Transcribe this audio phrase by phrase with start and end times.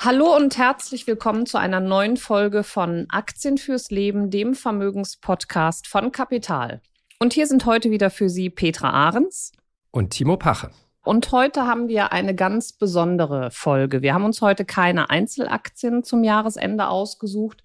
[0.00, 6.12] Hallo und herzlich willkommen zu einer neuen Folge von Aktien fürs Leben, dem Vermögenspodcast von
[6.12, 6.80] Kapital.
[7.18, 9.50] Und hier sind heute wieder für Sie Petra Ahrens
[9.90, 10.70] und Timo Pache.
[11.02, 14.00] Und heute haben wir eine ganz besondere Folge.
[14.00, 17.64] Wir haben uns heute keine Einzelaktien zum Jahresende ausgesucht,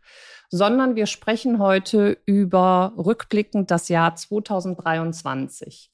[0.50, 5.92] sondern wir sprechen heute über rückblickend das Jahr 2023.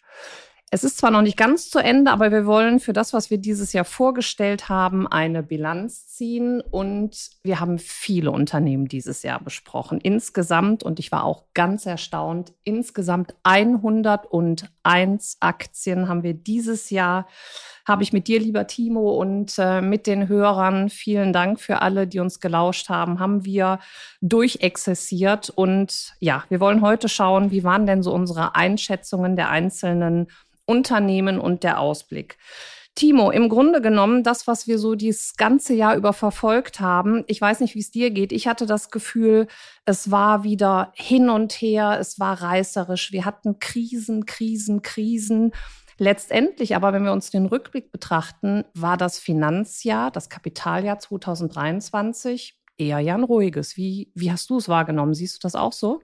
[0.71, 3.39] Es ist zwar noch nicht ganz zu Ende, aber wir wollen für das, was wir
[3.39, 6.61] dieses Jahr vorgestellt haben, eine Bilanz ziehen.
[6.61, 9.99] Und wir haben viele Unternehmen dieses Jahr besprochen.
[9.99, 17.27] Insgesamt, und ich war auch ganz erstaunt, insgesamt 101 Aktien haben wir dieses Jahr.
[17.89, 22.05] Habe ich mit dir, lieber Timo, und äh, mit den Hörern, vielen Dank für alle,
[22.05, 23.79] die uns gelauscht haben, haben wir
[24.21, 25.49] durchexzessiert.
[25.49, 30.27] Und ja, wir wollen heute schauen, wie waren denn so unsere Einschätzungen der einzelnen
[30.67, 32.37] Unternehmen und der Ausblick.
[32.93, 37.41] Timo, im Grunde genommen, das, was wir so dieses ganze Jahr über verfolgt haben, ich
[37.41, 38.31] weiß nicht, wie es dir geht.
[38.31, 39.47] Ich hatte das Gefühl,
[39.85, 43.11] es war wieder hin und her, es war reißerisch.
[43.11, 45.53] Wir hatten Krisen, Krisen, Krisen.
[45.99, 52.99] Letztendlich aber, wenn wir uns den Rückblick betrachten, war das Finanzjahr, das Kapitaljahr 2023 eher
[52.99, 53.75] ja ein ruhiges.
[53.75, 55.13] Wie, wie hast du es wahrgenommen?
[55.13, 56.01] Siehst du das auch so?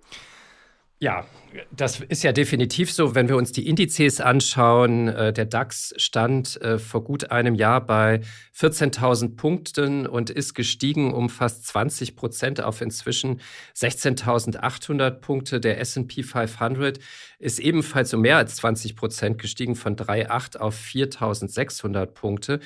[1.00, 1.26] Ja,
[1.72, 3.16] das ist ja definitiv so.
[3.16, 7.86] Wenn wir uns die Indizes anschauen, äh, der DAX stand äh, vor gut einem Jahr
[7.86, 8.22] bei
[8.58, 13.42] 14.000 Punkten und ist gestiegen um fast 20 Prozent auf inzwischen
[13.76, 15.60] 16.800 Punkte.
[15.60, 17.00] Der S&P 500
[17.40, 22.62] ist ebenfalls um mehr als 20 Prozent gestiegen von 3,8 auf 4.600 Punkte.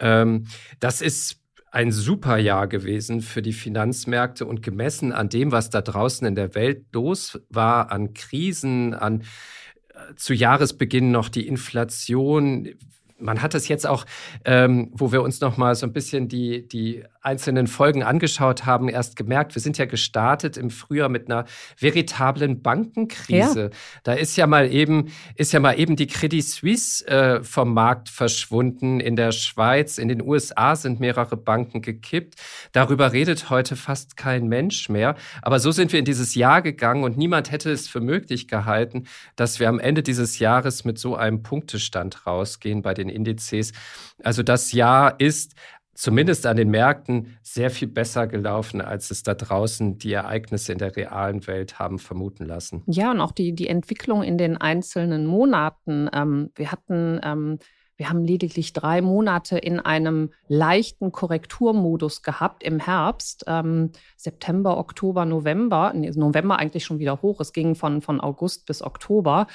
[0.00, 0.46] Ähm,
[0.80, 1.43] das ist
[1.74, 6.36] ein super Jahr gewesen für die Finanzmärkte und gemessen an dem, was da draußen in
[6.36, 9.22] der Welt los war, an Krisen, an
[9.92, 12.68] äh, zu Jahresbeginn noch die Inflation.
[13.18, 14.06] Man hat es jetzt auch,
[14.44, 18.88] ähm, wo wir uns noch mal so ein bisschen die, die einzelnen Folgen angeschaut haben,
[18.88, 21.46] erst gemerkt, wir sind ja gestartet im Frühjahr mit einer
[21.78, 23.62] veritablen Bankenkrise.
[23.62, 23.70] Ja.
[24.02, 28.10] Da ist ja mal eben, ist ja mal eben die Credit Suisse äh, vom Markt
[28.10, 29.96] verschwunden in der Schweiz.
[29.96, 32.34] In den USA sind mehrere Banken gekippt.
[32.72, 35.14] Darüber redet heute fast kein Mensch mehr.
[35.40, 39.04] Aber so sind wir in dieses Jahr gegangen und niemand hätte es für möglich gehalten,
[39.36, 43.72] dass wir am Ende dieses Jahres mit so einem Punktestand rausgehen bei den Indizes.
[44.22, 45.54] Also das Jahr ist
[45.94, 50.78] zumindest an den Märkten sehr viel besser gelaufen, als es da draußen die Ereignisse in
[50.78, 52.82] der realen Welt haben vermuten lassen.
[52.86, 56.08] Ja, und auch die, die Entwicklung in den einzelnen Monaten.
[56.12, 57.58] Ähm, wir hatten ähm,
[57.96, 65.24] wir haben lediglich drei Monate in einem leichten Korrekturmodus gehabt im Herbst, ähm, September, Oktober,
[65.24, 67.40] November, nee, November eigentlich schon wieder hoch.
[67.40, 69.46] Es ging von, von August bis Oktober.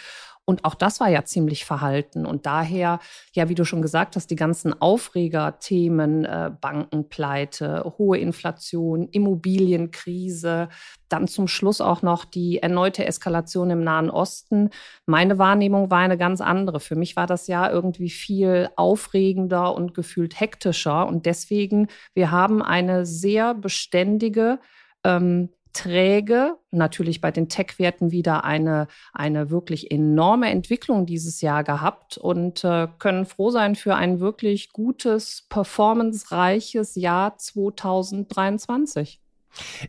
[0.50, 2.26] Und auch das war ja ziemlich verhalten.
[2.26, 3.00] Und daher,
[3.34, 10.70] ja, wie du schon gesagt hast, die ganzen Aufregerthemen, äh, Bankenpleite, hohe Inflation, Immobilienkrise,
[11.08, 14.72] dann zum Schluss auch noch die erneute Eskalation im Nahen Osten.
[15.06, 16.80] Meine Wahrnehmung war eine ganz andere.
[16.80, 21.08] Für mich war das ja irgendwie viel aufregender und gefühlt hektischer.
[21.08, 24.58] Und deswegen, wir haben eine sehr beständige,
[25.04, 32.18] ähm, träge, natürlich bei den Tech-Werten wieder eine, eine wirklich enorme Entwicklung dieses Jahr gehabt
[32.18, 39.19] und äh, können froh sein für ein wirklich gutes, performancereiches Jahr 2023.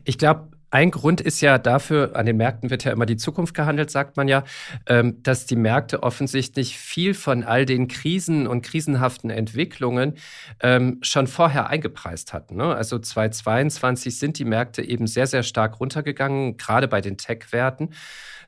[0.05, 3.53] Ich glaube, ein Grund ist ja dafür, an den Märkten wird ja immer die Zukunft
[3.53, 4.43] gehandelt, sagt man ja,
[4.87, 10.15] ähm, dass die Märkte offensichtlich viel von all den Krisen und krisenhaften Entwicklungen
[10.61, 12.55] ähm, schon vorher eingepreist hatten.
[12.55, 12.73] Ne?
[12.73, 17.89] Also 2022 sind die Märkte eben sehr, sehr stark runtergegangen, gerade bei den Tech-Werten.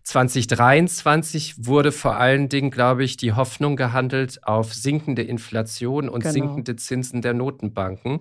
[0.04, 6.34] 2023 wurde vor allen Dingen, glaube ich, die Hoffnung gehandelt auf sinkende Inflation und genau.
[6.34, 8.20] sinkende Zinsen der Notenbanken,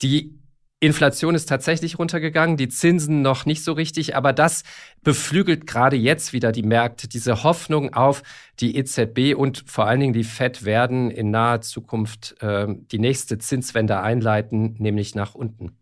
[0.00, 0.41] die
[0.82, 4.64] Inflation ist tatsächlich runtergegangen, die Zinsen noch nicht so richtig, aber das
[5.04, 7.06] beflügelt gerade jetzt wieder die Märkte.
[7.06, 8.24] Diese Hoffnung auf
[8.58, 13.38] die EZB und vor allen Dingen die Fed werden in naher Zukunft äh, die nächste
[13.38, 15.76] Zinswende einleiten, nämlich nach unten.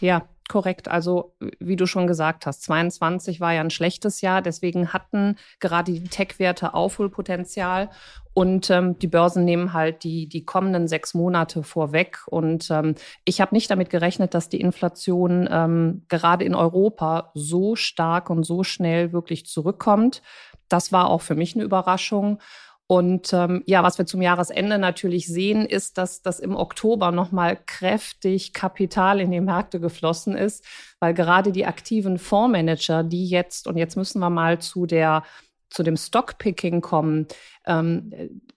[0.00, 0.88] Ja, korrekt.
[0.88, 4.42] Also, wie du schon gesagt hast, 22 war ja ein schlechtes Jahr.
[4.42, 7.88] Deswegen hatten gerade die Tech-Werte Aufholpotenzial.
[8.32, 12.20] Und ähm, die Börsen nehmen halt die, die kommenden sechs Monate vorweg.
[12.26, 12.94] Und ähm,
[13.24, 18.44] ich habe nicht damit gerechnet, dass die Inflation ähm, gerade in Europa so stark und
[18.44, 20.22] so schnell wirklich zurückkommt.
[20.68, 22.38] Das war auch für mich eine Überraschung.
[22.86, 27.56] Und ähm, ja, was wir zum Jahresende natürlich sehen, ist, dass das im Oktober nochmal
[27.64, 30.64] kräftig Kapital in die Märkte geflossen ist,
[30.98, 35.22] weil gerade die aktiven Fondsmanager, die jetzt, und jetzt müssen wir mal zu der
[35.70, 37.26] zu dem Stockpicking kommen,
[37.66, 38.12] ähm,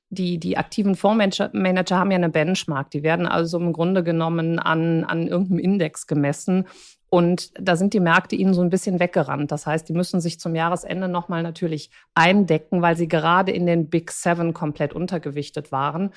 [0.09, 2.91] die, die aktiven Fondsmanager Manager haben ja eine Benchmark.
[2.91, 6.67] Die werden also im Grunde genommen an, an irgendeinem Index gemessen.
[7.09, 9.51] Und da sind die Märkte ihnen so ein bisschen weggerannt.
[9.51, 13.89] Das heißt, die müssen sich zum Jahresende nochmal natürlich eindecken, weil sie gerade in den
[13.89, 16.11] Big Seven komplett untergewichtet waren.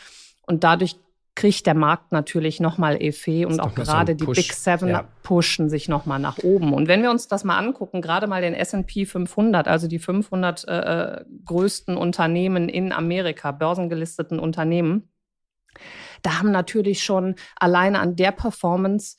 [0.46, 0.96] Und dadurch
[1.36, 5.04] kriegt der Markt natürlich nochmal Effet und auch gerade so die Big Seven ja.
[5.22, 6.72] pushen sich nochmal nach oben.
[6.72, 10.66] Und wenn wir uns das mal angucken, gerade mal den S&P 500, also die 500
[10.66, 15.12] äh, größten Unternehmen in Amerika, börsengelisteten Unternehmen,
[16.22, 19.16] da haben natürlich schon alleine an der Performance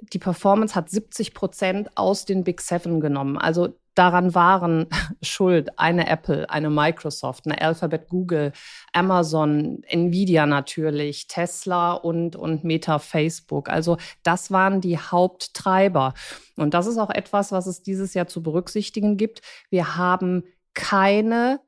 [0.00, 3.36] die Performance hat 70 Prozent aus den Big Seven genommen.
[3.36, 4.86] Also daran waren
[5.22, 8.52] schuld eine Apple, eine Microsoft, eine Alphabet, Google,
[8.92, 13.68] Amazon, Nvidia natürlich, Tesla und, und Meta Facebook.
[13.68, 16.14] Also das waren die Haupttreiber.
[16.56, 19.42] Und das ist auch etwas, was es dieses Jahr zu berücksichtigen gibt.
[19.70, 20.44] Wir haben
[20.74, 21.60] keine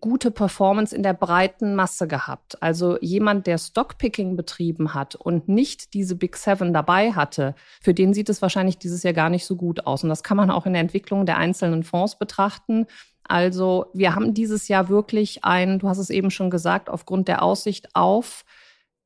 [0.00, 2.62] gute Performance in der breiten Masse gehabt.
[2.62, 8.12] Also jemand, der Stockpicking betrieben hat und nicht diese Big Seven dabei hatte, für den
[8.12, 10.02] sieht es wahrscheinlich dieses Jahr gar nicht so gut aus.
[10.02, 12.86] Und das kann man auch in der Entwicklung der einzelnen Fonds betrachten.
[13.24, 17.42] Also wir haben dieses Jahr wirklich ein, du hast es eben schon gesagt, aufgrund der
[17.42, 18.44] Aussicht auf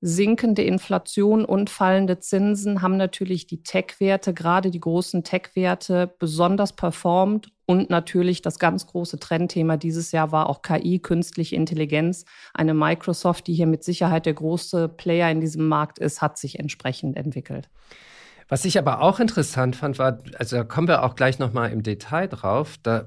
[0.01, 7.53] sinkende Inflation und fallende Zinsen haben natürlich die Tech-Werte, gerade die großen Tech-Werte, besonders performt.
[7.67, 12.25] Und natürlich das ganz große Trendthema dieses Jahr war auch KI, künstliche Intelligenz.
[12.53, 16.59] Eine Microsoft, die hier mit Sicherheit der große Player in diesem Markt ist, hat sich
[16.59, 17.69] entsprechend entwickelt.
[18.49, 21.85] Was ich aber auch interessant fand, war, also da kommen wir auch gleich nochmal im
[21.85, 23.05] Detail drauf, da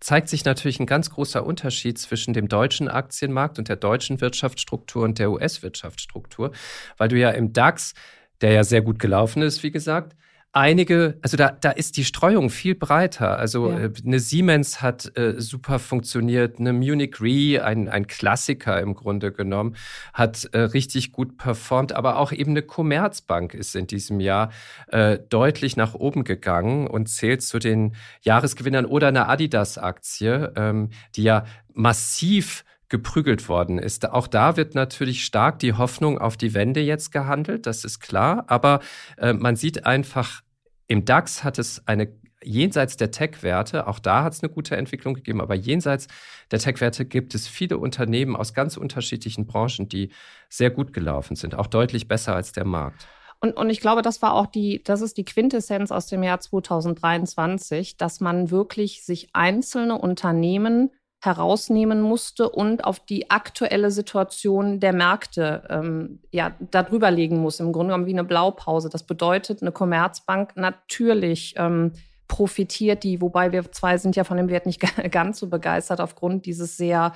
[0.00, 5.04] zeigt sich natürlich ein ganz großer Unterschied zwischen dem deutschen Aktienmarkt und der deutschen Wirtschaftsstruktur
[5.04, 6.52] und der US-Wirtschaftsstruktur,
[6.96, 7.94] weil du ja im DAX,
[8.40, 10.16] der ja sehr gut gelaufen ist, wie gesagt,
[10.52, 13.38] einige, also da, da ist die Streuung viel breiter.
[13.38, 13.78] Also ja.
[13.78, 19.32] Äh, eine Siemens hat äh, super funktioniert, eine Munich Re, ein, ein Klassiker im Grunde
[19.32, 19.76] genommen,
[20.12, 24.50] hat äh, richtig gut performt, aber auch eben eine Commerzbank ist in diesem Jahr
[24.88, 31.22] äh, deutlich nach oben gegangen und zählt zu den Jahresgewinnern oder eine Adidas-Aktie, ähm, die
[31.22, 31.44] ja
[31.74, 34.10] massiv geprügelt worden ist.
[34.10, 38.44] Auch da wird natürlich stark die Hoffnung auf die Wende jetzt gehandelt, das ist klar.
[38.48, 38.80] Aber
[39.16, 40.42] äh, man sieht einfach,
[40.86, 45.14] im DAX hat es eine jenseits der Tech-Werte, auch da hat es eine gute Entwicklung
[45.14, 46.08] gegeben, aber jenseits
[46.50, 50.10] der Tech-Werte gibt es viele Unternehmen aus ganz unterschiedlichen Branchen, die
[50.48, 53.06] sehr gut gelaufen sind, auch deutlich besser als der Markt.
[53.40, 56.40] Und, und ich glaube, das war auch die, das ist die Quintessenz aus dem Jahr
[56.40, 60.90] 2023, dass man wirklich sich einzelne Unternehmen
[61.20, 67.60] herausnehmen musste und auf die aktuelle Situation der Märkte ähm, ja darüber legen muss.
[67.60, 68.88] Im Grunde genommen wie eine Blaupause.
[68.88, 71.92] Das bedeutet, eine Commerzbank natürlich ähm,
[72.30, 74.80] profitiert die, wobei wir zwei sind ja von dem Wert nicht
[75.10, 77.12] ganz so begeistert aufgrund dieses sehr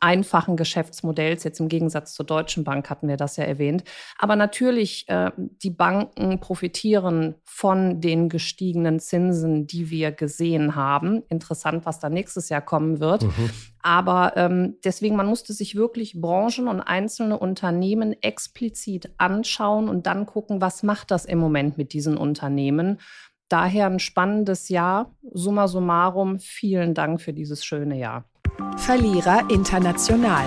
[0.00, 1.44] einfachen Geschäftsmodells.
[1.44, 3.84] Jetzt im Gegensatz zur Deutschen Bank hatten wir das ja erwähnt.
[4.18, 11.22] Aber natürlich, äh, die Banken profitieren von den gestiegenen Zinsen, die wir gesehen haben.
[11.28, 13.24] Interessant, was da nächstes Jahr kommen wird.
[13.24, 13.50] Mhm.
[13.82, 20.24] Aber ähm, deswegen, man musste sich wirklich Branchen und einzelne Unternehmen explizit anschauen und dann
[20.24, 22.98] gucken, was macht das im Moment mit diesen Unternehmen.
[23.48, 25.14] Daher ein spannendes Jahr.
[25.32, 28.24] Summa summarum, vielen Dank für dieses schöne Jahr.
[28.76, 30.46] Verlierer international.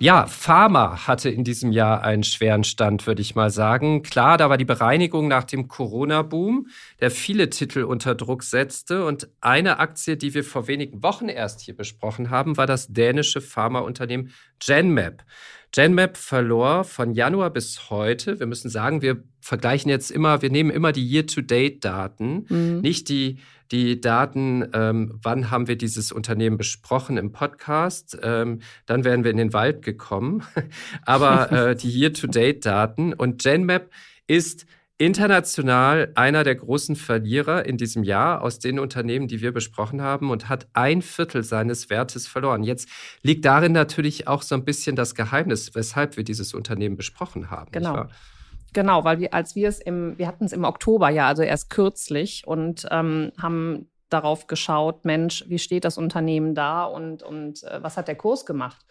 [0.00, 4.02] Ja, Pharma hatte in diesem Jahr einen schweren Stand, würde ich mal sagen.
[4.02, 6.68] Klar, da war die Bereinigung nach dem Corona-Boom,
[7.00, 9.06] der viele Titel unter Druck setzte.
[9.06, 13.40] Und eine Aktie, die wir vor wenigen Wochen erst hier besprochen haben, war das dänische
[13.40, 15.24] Pharmaunternehmen Genmap.
[15.72, 20.70] Genmap verlor von Januar bis heute, wir müssen sagen, wir vergleichen jetzt immer, wir nehmen
[20.70, 22.80] immer die Year-to-Date-Daten, mhm.
[22.80, 23.38] nicht die,
[23.70, 29.30] die Daten, ähm, wann haben wir dieses Unternehmen besprochen im Podcast, ähm, dann wären wir
[29.30, 30.42] in den Wald gekommen,
[31.04, 33.90] aber äh, die Year-to-Date-Daten und Genmap
[34.26, 34.66] ist
[34.98, 40.30] international einer der großen Verlierer in diesem Jahr aus den Unternehmen, die wir besprochen haben
[40.30, 42.64] und hat ein Viertel seines Wertes verloren.
[42.64, 42.88] Jetzt
[43.22, 47.70] liegt darin natürlich auch so ein bisschen das Geheimnis, weshalb wir dieses Unternehmen besprochen haben.
[47.70, 48.06] Genau.
[48.74, 51.70] Genau, weil wir, als wir es im, wir hatten es im Oktober ja, also erst
[51.70, 57.82] kürzlich und ähm, haben darauf geschaut, Mensch, wie steht das Unternehmen da und, und äh,
[57.82, 58.84] was hat der Kurs gemacht?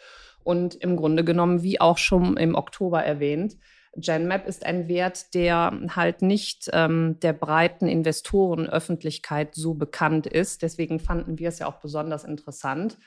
[0.44, 3.58] Und im Grunde genommen, wie auch schon im Oktober erwähnt,
[3.98, 10.62] GenMap ist ein Wert, der halt nicht ähm, der breiten Investorenöffentlichkeit so bekannt ist.
[10.62, 12.98] Deswegen fanden wir es ja auch besonders interessant.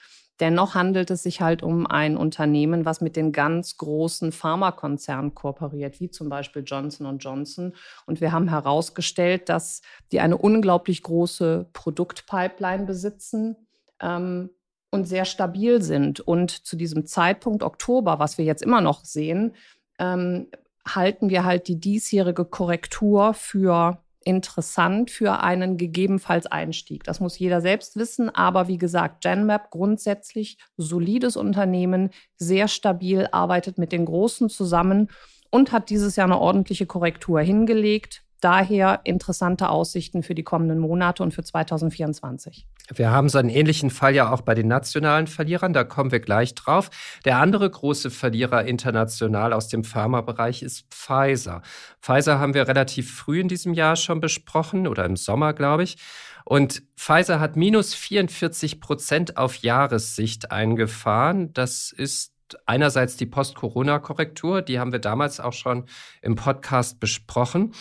[0.41, 6.01] Dennoch handelt es sich halt um ein Unternehmen, was mit den ganz großen Pharmakonzernen kooperiert,
[6.01, 7.75] wie zum Beispiel Johnson Johnson.
[8.07, 9.83] Und wir haben herausgestellt, dass
[10.13, 13.57] die eine unglaublich große Produktpipeline besitzen.
[14.01, 14.51] Ähm,
[14.91, 16.21] und sehr stabil sind.
[16.21, 19.55] Und zu diesem Zeitpunkt Oktober, was wir jetzt immer noch sehen,
[19.99, 20.49] ähm,
[20.87, 27.05] halten wir halt die diesjährige Korrektur für interessant für einen gegebenenfalls Einstieg.
[27.05, 28.29] Das muss jeder selbst wissen.
[28.29, 35.11] Aber wie gesagt, GenMap grundsätzlich solides Unternehmen, sehr stabil, arbeitet mit den Großen zusammen
[35.51, 38.23] und hat dieses Jahr eine ordentliche Korrektur hingelegt.
[38.41, 42.67] Daher interessante Aussichten für die kommenden Monate und für 2024.
[42.95, 46.21] Wir haben so einen ähnlichen Fall ja auch bei den nationalen Verlierern, da kommen wir
[46.21, 46.91] gleich drauf.
[47.25, 51.63] Der andere große Verlierer international aus dem Pharmabereich ist Pfizer.
[52.03, 55.97] Pfizer haben wir relativ früh in diesem Jahr schon besprochen oder im Sommer, glaube ich.
[56.45, 61.53] Und Pfizer hat minus 44 Prozent auf Jahressicht eingefahren.
[61.53, 62.33] Das ist
[62.67, 65.85] einerseits die Post-Corona-Korrektur, die haben wir damals auch schon
[66.23, 67.73] im Podcast besprochen.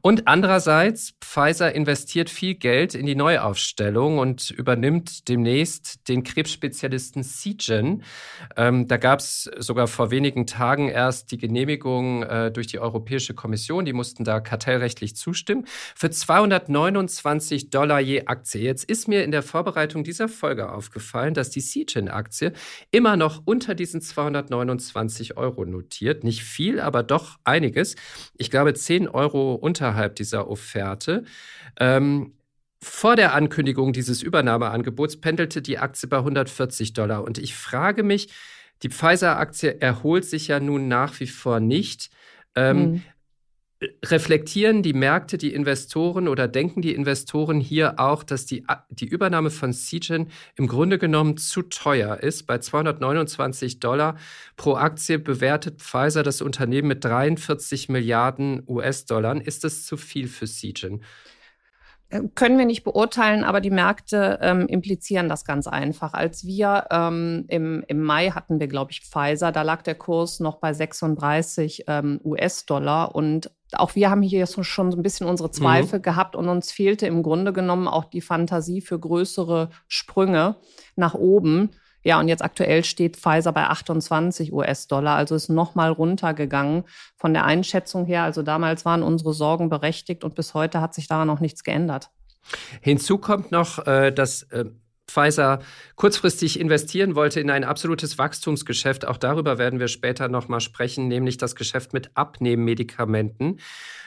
[0.00, 8.02] Und andererseits, Pfizer investiert viel Geld in die Neuaufstellung und übernimmt demnächst den Krebsspezialisten Seagen.
[8.56, 13.34] Ähm, da gab es sogar vor wenigen Tagen erst die Genehmigung äh, durch die Europäische
[13.34, 13.84] Kommission.
[13.84, 15.66] Die mussten da kartellrechtlich zustimmen.
[15.94, 18.62] Für 229 Dollar je Aktie.
[18.62, 22.52] Jetzt ist mir in der Vorbereitung dieser Folge aufgefallen, dass die Seagen-Aktie
[22.90, 26.24] immer noch unter diesen 229 Euro notiert.
[26.24, 27.96] Nicht viel, aber doch einiges.
[28.36, 31.24] Ich glaube, 10 Euro unter unterhalb dieser Offerte.
[31.78, 32.34] Ähm,
[32.80, 37.24] vor der Ankündigung dieses Übernahmeangebots pendelte die Aktie bei 140 Dollar.
[37.24, 38.32] Und ich frage mich,
[38.82, 42.10] die Pfizer-Aktie erholt sich ja nun nach wie vor nicht.
[42.54, 43.02] Ähm, mhm
[44.04, 49.50] reflektieren die Märkte, die Investoren oder denken die Investoren hier auch, dass die, die Übernahme
[49.50, 52.46] von Seagen im Grunde genommen zu teuer ist?
[52.46, 54.16] Bei 229 Dollar
[54.56, 59.40] pro Aktie bewertet Pfizer das Unternehmen mit 43 Milliarden US-Dollar.
[59.40, 61.02] Ist das zu viel für Seagen?
[62.12, 66.12] Äh, können wir nicht beurteilen, aber die Märkte ähm, implizieren das ganz einfach.
[66.12, 70.38] Als wir ähm, im, im Mai hatten wir, glaube ich, Pfizer, da lag der Kurs
[70.38, 75.50] noch bei 36 ähm, US-Dollar und auch wir haben hier schon so ein bisschen unsere
[75.50, 76.02] Zweifel mhm.
[76.02, 80.56] gehabt und uns fehlte im Grunde genommen auch die Fantasie für größere Sprünge
[80.96, 81.70] nach oben.
[82.04, 86.84] Ja, und jetzt aktuell steht Pfizer bei 28 US-Dollar, also ist nochmal runtergegangen
[87.16, 88.24] von der Einschätzung her.
[88.24, 92.10] Also damals waren unsere Sorgen berechtigt und bis heute hat sich daran noch nichts geändert.
[92.80, 94.64] Hinzu kommt noch, äh, dass äh,
[95.12, 95.60] Pfizer
[95.96, 99.06] kurzfristig investieren wollte in ein absolutes Wachstumsgeschäft.
[99.06, 103.60] Auch darüber werden wir später noch mal sprechen, nämlich das Geschäft mit Abnehmmedikamenten.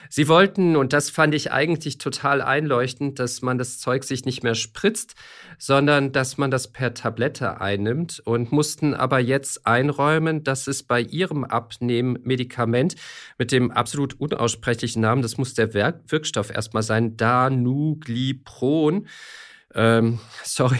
[0.09, 4.43] Sie wollten, und das fand ich eigentlich total einleuchtend, dass man das Zeug sich nicht
[4.43, 5.15] mehr spritzt,
[5.57, 11.01] sondern dass man das per Tablette einnimmt und mussten aber jetzt einräumen, dass es bei
[11.01, 12.95] ihrem Abnehmmedikament
[13.37, 19.07] mit dem absolut unaussprechlichen Namen, das muss der Wirkstoff erstmal sein, Danuglipron,
[19.75, 20.79] ähm, sorry,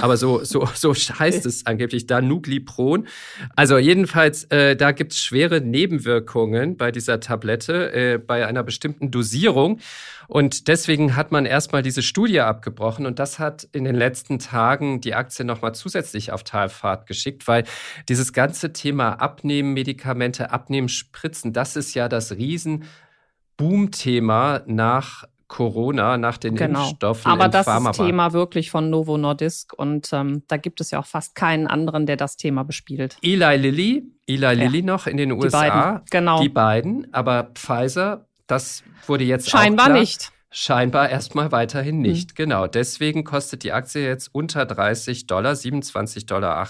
[0.00, 3.08] aber so, so, so heißt es angeblich Danuglipron.
[3.56, 9.10] Also jedenfalls, äh, da gibt es schwere Nebenwirkungen bei dieser Tablette, äh, bei einer bestimmten
[9.10, 9.80] Dosierung.
[10.26, 15.00] Und deswegen hat man erstmal diese Studie abgebrochen und das hat in den letzten Tagen
[15.00, 17.64] die Aktie nochmal zusätzlich auf Talfahrt geschickt, weil
[18.10, 26.36] dieses ganze Thema Abnehmen, Medikamente, Abnehmen, Spritzen, das ist ja das Riesen-Boom-Thema nach Corona, nach
[26.36, 26.84] den genau.
[26.88, 27.32] Impfstoffen.
[27.32, 31.06] Aber das ist Thema wirklich von Novo Nordisk und ähm, da gibt es ja auch
[31.06, 33.16] fast keinen anderen, der das Thema bespielt.
[33.22, 34.52] Eli Lilly, Eli ja.
[34.52, 35.64] Lilly noch in den USA.
[35.64, 36.42] Die beiden, genau.
[36.42, 40.32] Die beiden, aber Pfizer, das wurde jetzt Scheinbar auch klar, nicht.
[40.50, 42.02] Scheinbar erstmal weiterhin hm.
[42.02, 42.30] nicht.
[42.32, 42.34] Mhm.
[42.36, 42.66] Genau.
[42.66, 46.66] Deswegen kostet die Aktie jetzt unter 30 Dollar, 27,80 Dollar.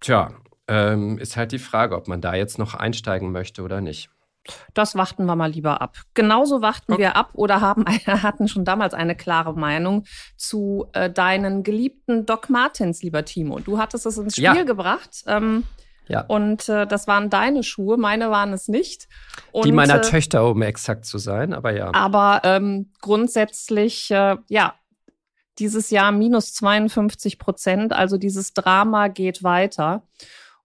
[0.00, 0.32] Tja,
[0.68, 4.08] ähm, ist halt die Frage, ob man da jetzt noch einsteigen möchte oder nicht.
[4.74, 5.96] Das warten wir mal lieber ab.
[6.14, 7.02] Genauso warten okay.
[7.02, 10.04] wir ab oder haben hatten schon damals eine klare Meinung
[10.36, 13.58] zu äh, deinen geliebten Doc Martens, lieber Timo.
[13.60, 14.62] Du hattest es ins Spiel ja.
[14.62, 15.22] gebracht.
[15.26, 15.64] Ähm,
[16.08, 16.22] ja.
[16.22, 19.06] Und äh, das waren deine Schuhe, meine waren es nicht.
[19.52, 21.94] Und, Die meiner äh, Töchter, um exakt zu sein, aber ja.
[21.94, 24.74] Aber ähm, grundsätzlich, äh, ja,
[25.60, 30.02] dieses Jahr minus 52 Prozent, also dieses Drama geht weiter.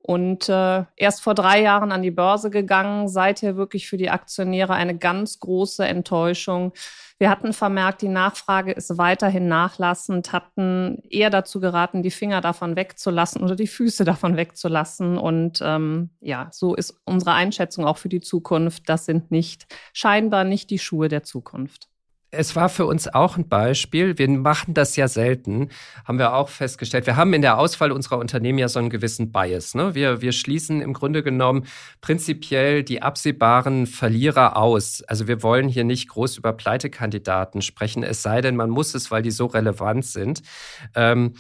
[0.06, 4.74] Und äh, erst vor drei Jahren an die Börse gegangen, seither wirklich für die Aktionäre
[4.74, 6.74] eine ganz große Enttäuschung.
[7.18, 12.76] Wir hatten vermerkt, die Nachfrage ist weiterhin nachlassend, hatten eher dazu geraten, die Finger davon
[12.76, 15.18] wegzulassen oder die Füße davon wegzulassen.
[15.18, 18.88] Und ähm, ja, so ist unsere Einschätzung auch für die Zukunft.
[18.88, 21.90] Das sind nicht scheinbar nicht die Schuhe der Zukunft
[22.38, 24.18] es war für uns auch ein Beispiel.
[24.18, 25.70] Wir machen das ja selten,
[26.06, 27.06] haben wir auch festgestellt.
[27.06, 29.76] Wir haben in der Auswahl unserer Unternehmen ja so einen gewissen Bias.
[29.76, 29.96] Ne?
[29.96, 31.66] Wir, wir schließen im Grunde genommen
[32.02, 35.04] prinzipiell die absehbaren Verlierer aus.
[35.04, 39.12] Also wir wollen hier nicht groß über Pleitekandidaten sprechen, es sei denn, man muss es,
[39.12, 40.42] weil die so relevant sind.
[40.96, 41.34] Ähm,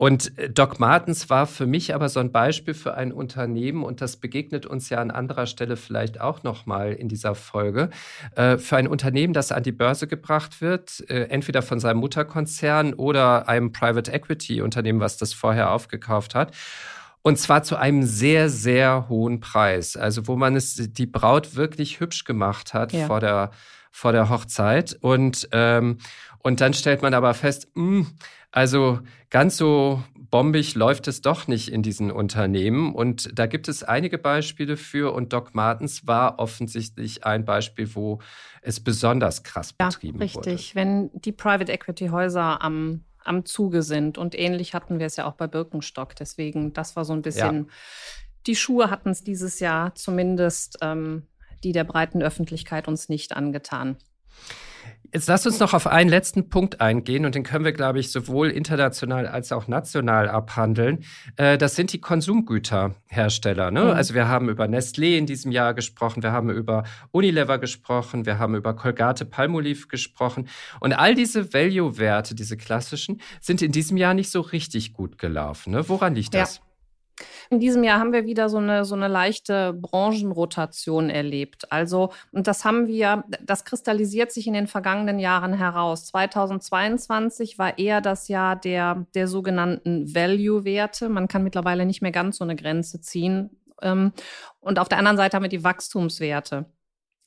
[0.00, 4.00] und äh, Doc Martens war für mich aber so ein Beispiel für ein Unternehmen und
[4.00, 7.90] das begegnet uns ja an anderer Stelle vielleicht auch nochmal in dieser Folge,
[8.34, 12.94] äh, für ein Unternehmen, das an die Börse gebracht wird, äh, entweder von seinem Mutterkonzern
[12.94, 16.56] oder einem Private Equity Unternehmen, was das vorher aufgekauft hat.
[17.20, 19.98] Und zwar zu einem sehr, sehr hohen Preis.
[19.98, 23.06] Also wo man es die Braut wirklich hübsch gemacht hat ja.
[23.06, 23.50] vor, der,
[23.90, 24.96] vor der Hochzeit.
[25.02, 25.98] Und, ähm,
[26.38, 28.06] und dann stellt man aber fest, mh, hm,
[28.52, 32.94] also ganz so bombig läuft es doch nicht in diesen Unternehmen.
[32.94, 35.12] Und da gibt es einige Beispiele für.
[35.12, 38.20] Und Doc Martens war offensichtlich ein Beispiel, wo
[38.62, 40.36] es besonders krass betrieben ja, richtig.
[40.36, 40.50] wurde.
[40.52, 44.18] Richtig, wenn die Private Equity Häuser am, am Zuge sind.
[44.18, 46.14] Und ähnlich hatten wir es ja auch bei Birkenstock.
[46.16, 47.72] Deswegen, das war so ein bisschen, ja.
[48.46, 51.26] die Schuhe hatten es dieses Jahr zumindest, ähm,
[51.64, 53.96] die der breiten Öffentlichkeit uns nicht angetan.
[55.12, 58.12] Jetzt lass uns noch auf einen letzten Punkt eingehen und den können wir, glaube ich,
[58.12, 61.04] sowohl international als auch national abhandeln.
[61.36, 63.72] Äh, das sind die Konsumgüterhersteller.
[63.72, 63.84] Ne?
[63.84, 63.90] Mhm.
[63.90, 68.38] Also wir haben über Nestlé in diesem Jahr gesprochen, wir haben über Unilever gesprochen, wir
[68.38, 70.48] haben über Colgate Palmolive gesprochen.
[70.78, 75.72] Und all diese Value-Werte, diese klassischen, sind in diesem Jahr nicht so richtig gut gelaufen.
[75.72, 75.88] Ne?
[75.88, 76.60] Woran liegt das?
[77.52, 81.72] In diesem Jahr haben wir wieder so eine, so eine leichte Branchenrotation erlebt.
[81.72, 86.06] Also, und das haben wir, das kristallisiert sich in den vergangenen Jahren heraus.
[86.06, 91.08] 2022 war eher das Jahr der, der sogenannten Value-Werte.
[91.08, 93.50] Man kann mittlerweile nicht mehr ganz so eine Grenze ziehen.
[93.82, 94.12] Ähm,
[94.60, 96.66] und auf der anderen Seite haben wir die Wachstumswerte.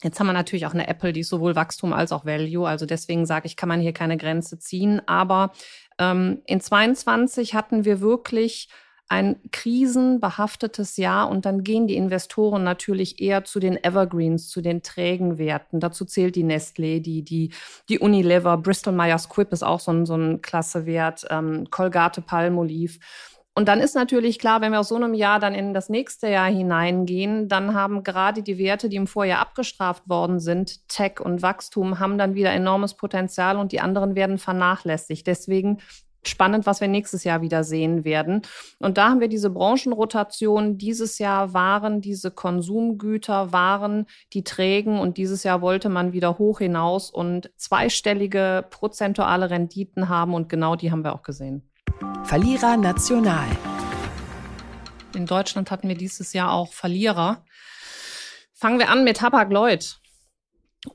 [0.04, 2.66] Jetzt haben wir natürlich auch eine Apple, die ist sowohl Wachstum als auch Value.
[2.66, 5.02] Also deswegen sage ich, kann man hier keine Grenze ziehen.
[5.06, 5.52] Aber
[6.00, 8.70] ähm, in 22 hatten wir wirklich
[9.10, 14.82] ein krisenbehaftetes Jahr und dann gehen die Investoren natürlich eher zu den Evergreens, zu den
[14.82, 15.80] trägen Werten.
[15.80, 17.52] Dazu zählt die Nestlé, die, die,
[17.90, 22.22] die Unilever, Bristol Myers Squibb ist auch so ein, so ein klasse Wert, ähm, Colgate
[22.22, 23.00] Palmolive.
[23.56, 26.28] Und dann ist natürlich klar, wenn wir aus so einem Jahr dann in das nächste
[26.28, 31.44] Jahr hineingehen, dann haben gerade die Werte, die im Vorjahr abgestraft worden sind, Tech und
[31.44, 35.28] Wachstum, haben dann wieder enormes Potenzial und die anderen werden vernachlässigt.
[35.28, 35.82] Deswegen
[36.28, 38.42] spannend, was wir nächstes Jahr wieder sehen werden.
[38.80, 40.78] Und da haben wir diese Branchenrotation.
[40.78, 46.60] Dieses Jahr waren diese Konsumgüter, waren die trägen und dieses Jahr wollte man wieder hoch
[46.60, 51.70] hinaus und zweistellige prozentuale Renditen haben und genau die haben wir auch gesehen.
[52.24, 53.48] Verlierer national.
[55.16, 57.44] In Deutschland hatten wir dieses Jahr auch Verlierer.
[58.54, 60.00] Fangen wir an mit Hapag-Lloyd.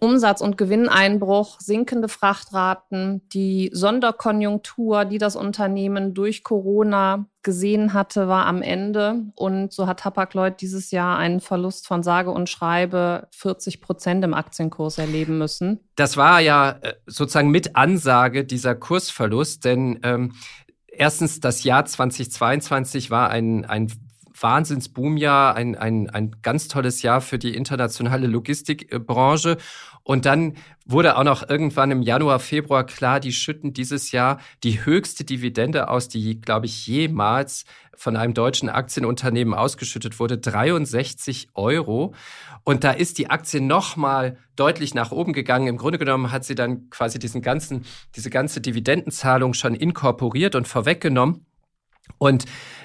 [0.00, 8.46] Umsatz- und Gewinneinbruch, sinkende Frachtraten, die Sonderkonjunktur, die das Unternehmen durch Corona gesehen hatte, war
[8.46, 9.22] am Ende.
[9.34, 14.34] Und so hat Hapag-Lloyd dieses Jahr einen Verlust von sage und schreibe 40 Prozent im
[14.34, 15.80] Aktienkurs erleben müssen.
[15.96, 20.34] Das war ja äh, sozusagen mit Ansage dieser Kursverlust, denn ähm,
[20.88, 23.90] erstens das Jahr 2022 war ein, ein
[24.40, 29.56] Wahnsinnsboomjahr, ein, ein, ein ganz tolles Jahr für die internationale Logistikbranche.
[30.02, 30.54] Und dann
[30.86, 35.88] wurde auch noch irgendwann im Januar, Februar klar, die schütten dieses Jahr die höchste Dividende
[35.88, 42.14] aus, die, glaube ich, jemals von einem deutschen Aktienunternehmen ausgeschüttet wurde, 63 Euro.
[42.64, 45.66] Und da ist die Aktie nochmal deutlich nach oben gegangen.
[45.66, 50.68] Im Grunde genommen hat sie dann quasi diesen ganzen, diese ganze Dividendenzahlung schon inkorporiert und
[50.68, 51.44] vorweggenommen.
[52.18, 52.44] Und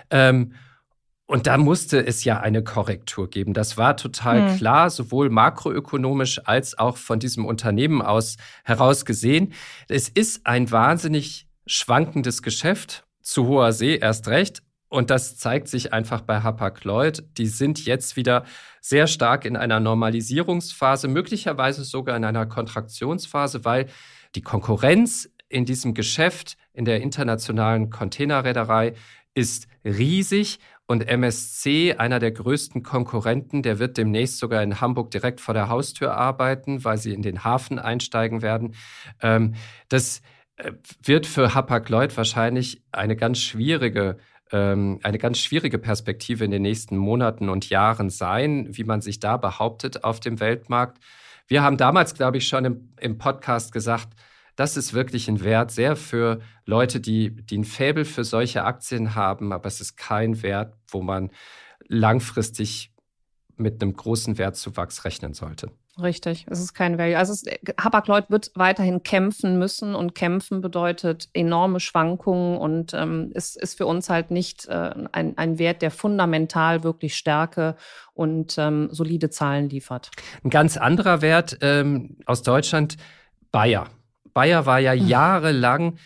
[0.10, 0.54] ähm,
[1.34, 3.56] und da musste es ja eine Korrektur geben.
[3.56, 4.58] Das war total hm.
[4.58, 9.52] klar, sowohl makroökonomisch als auch von diesem Unternehmen aus heraus gesehen.
[9.90, 14.62] Es ist ein wahnsinnig schwankendes Geschäft, zu hoher See erst recht.
[14.90, 17.24] Und das zeigt sich einfach bei Hapag-Lloyd.
[17.40, 18.46] Die sind jetzt wieder
[18.80, 23.88] sehr stark in einer Normalisierungsphase, möglicherweise sogar in einer Kontraktionsphase, weil
[24.36, 28.94] die Konkurrenz in diesem Geschäft, in der internationalen Containerreederei,
[29.34, 30.60] ist riesig.
[30.86, 35.70] Und MSC, einer der größten Konkurrenten, der wird demnächst sogar in Hamburg direkt vor der
[35.70, 38.76] Haustür arbeiten, weil sie in den Hafen einsteigen werden.
[39.22, 39.56] Ähm,
[39.88, 40.22] das
[40.58, 44.18] äh, wird für Hapag-Lloyd wahrscheinlich eine ganz schwierige
[44.52, 49.20] ähm, eine ganz schwierige Perspektive in den nächsten Monaten und Jahren sein, wie man sich
[49.20, 51.00] da behauptet auf dem Weltmarkt.
[51.48, 54.10] Wir haben damals, glaube ich, schon im, im Podcast gesagt,
[54.56, 59.16] das ist wirklich ein Wert, sehr für Leute, die, die ein Faible für solche Aktien
[59.16, 61.32] haben, aber es ist kein Wert, wo man
[61.88, 62.94] langfristig
[63.56, 65.72] mit einem großen Wertzuwachs rechnen sollte.
[66.02, 67.16] Richtig, es ist kein Value.
[67.16, 67.48] Also
[67.80, 73.86] Hapag-Lloyd wird weiterhin kämpfen müssen und kämpfen bedeutet enorme Schwankungen und ähm, ist, ist für
[73.86, 77.76] uns halt nicht äh, ein, ein Wert, der fundamental wirklich Stärke
[78.16, 80.10] und ähm, solide Zahlen liefert.
[80.44, 82.98] Ein ganz anderer Wert ähm, aus Deutschland,
[83.52, 83.88] Bayer.
[84.34, 85.08] Bayer war ja hm.
[85.08, 85.98] jahrelang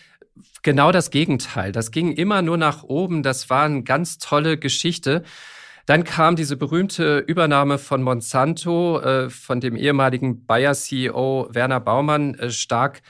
[0.62, 1.72] genau das Gegenteil.
[1.72, 3.22] Das ging immer nur nach oben.
[3.22, 5.22] Das war eine ganz tolle Geschichte.
[5.86, 12.50] Dann kam diese berühmte Übernahme von Monsanto, äh, von dem ehemaligen Bayer-CEO Werner Baumann, äh,
[12.50, 13.00] stark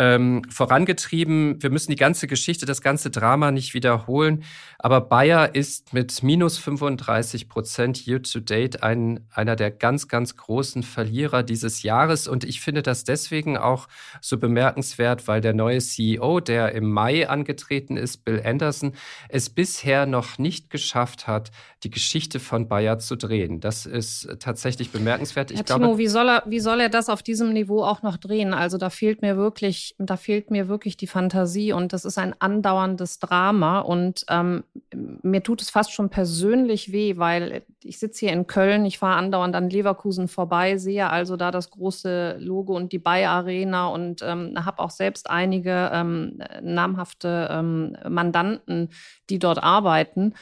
[0.00, 1.62] ähm, vorangetrieben.
[1.62, 4.44] Wir müssen die ganze Geschichte, das ganze Drama nicht wiederholen.
[4.78, 10.38] Aber Bayer ist mit minus 35 Prozent year to date ein, einer der ganz, ganz
[10.38, 12.28] großen Verlierer dieses Jahres.
[12.28, 13.88] Und ich finde das deswegen auch
[14.22, 18.94] so bemerkenswert, weil der neue CEO, der im Mai angetreten ist, Bill Anderson,
[19.28, 21.50] es bisher noch nicht geschafft hat,
[21.82, 23.60] die Geschichte von Bayer zu drehen.
[23.60, 25.50] Das ist tatsächlich bemerkenswert.
[25.50, 28.02] Ich Herr glaube, Timo, wie soll, er, wie soll er das auf diesem Niveau auch
[28.02, 28.54] noch drehen?
[28.54, 32.34] Also da fehlt mir wirklich da fehlt mir wirklich die Fantasie und das ist ein
[32.38, 38.32] andauerndes Drama und ähm, mir tut es fast schon persönlich weh, weil ich sitze hier
[38.32, 42.92] in Köln, ich fahre andauernd an Leverkusen vorbei, sehe also da das große Logo und
[42.92, 48.90] die Bayer Arena und ähm, habe auch selbst einige ähm, namhafte ähm, Mandanten,
[49.28, 50.34] die dort arbeiten.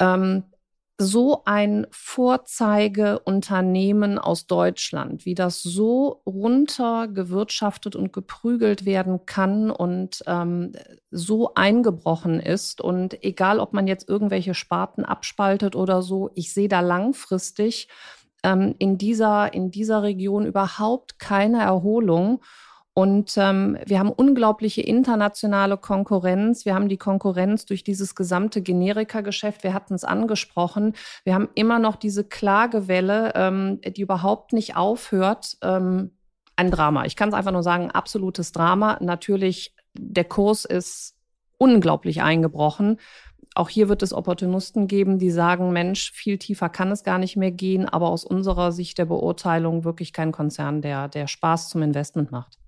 [0.00, 0.44] Ähm,
[0.96, 10.70] so ein Vorzeigeunternehmen aus Deutschland, wie das so runtergewirtschaftet und geprügelt werden kann und ähm,
[11.10, 12.80] so eingebrochen ist.
[12.80, 17.88] Und egal, ob man jetzt irgendwelche Sparten abspaltet oder so, ich sehe da langfristig
[18.44, 22.40] ähm, in, dieser, in dieser Region überhaupt keine Erholung.
[22.96, 26.64] Und ähm, wir haben unglaubliche internationale Konkurrenz.
[26.64, 29.64] Wir haben die Konkurrenz durch dieses gesamte Generika-Geschäft.
[29.64, 30.94] Wir hatten es angesprochen.
[31.24, 35.56] Wir haben immer noch diese Klagewelle, ähm, die überhaupt nicht aufhört.
[35.60, 36.12] Ähm,
[36.54, 37.04] ein Drama.
[37.04, 38.98] Ich kann es einfach nur sagen, absolutes Drama.
[39.00, 41.16] Natürlich, der Kurs ist
[41.58, 43.00] unglaublich eingebrochen.
[43.56, 47.36] Auch hier wird es Opportunisten geben, die sagen, Mensch, viel tiefer kann es gar nicht
[47.36, 51.82] mehr gehen, aber aus unserer Sicht der Beurteilung wirklich kein Konzern, der, der Spaß zum
[51.82, 52.58] Investment macht.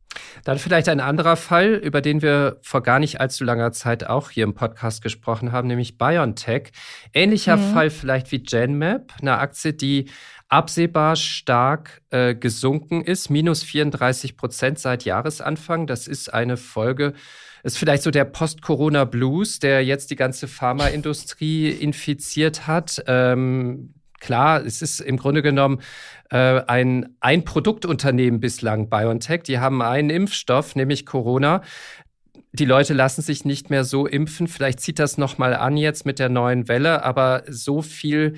[0.44, 4.30] Dann vielleicht ein anderer Fall, über den wir vor gar nicht allzu langer Zeit auch
[4.30, 6.70] hier im Podcast gesprochen haben, nämlich BioNTech.
[7.12, 7.72] Ähnlicher mhm.
[7.72, 10.10] Fall vielleicht wie GenMap, eine Aktie, die
[10.48, 15.86] absehbar stark äh, gesunken ist, minus 34 Prozent seit Jahresanfang.
[15.86, 17.14] Das ist eine Folge,
[17.64, 23.02] ist vielleicht so der Post-Corona-Blues, der jetzt die ganze Pharmaindustrie infiziert hat.
[23.08, 25.80] Ähm, klar, es ist im Grunde genommen
[26.30, 29.42] äh, ein, ein Produktunternehmen bislang, BioNTech.
[29.42, 31.62] Die haben einen Impfstoff, nämlich Corona.
[32.52, 34.48] Die Leute lassen sich nicht mehr so impfen.
[34.48, 38.36] Vielleicht zieht das nochmal an jetzt mit der neuen Welle, aber so viel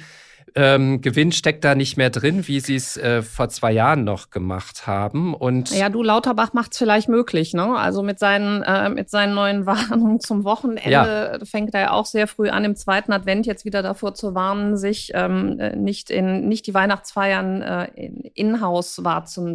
[0.59, 4.31] ähm, Gewinn steckt da nicht mehr drin, wie sie es äh, vor zwei Jahren noch
[4.31, 5.33] gemacht haben.
[5.33, 7.77] Und ja, du Lauterbach macht es vielleicht möglich, ne?
[7.77, 11.39] Also mit seinen äh, mit seinen neuen Warnungen zum Wochenende ja.
[11.45, 14.77] fängt er ja auch sehr früh an, im zweiten Advent jetzt wieder davor zu warnen,
[14.77, 19.01] sich ähm, äh, nicht in nicht die Weihnachtsfeiern äh, in-house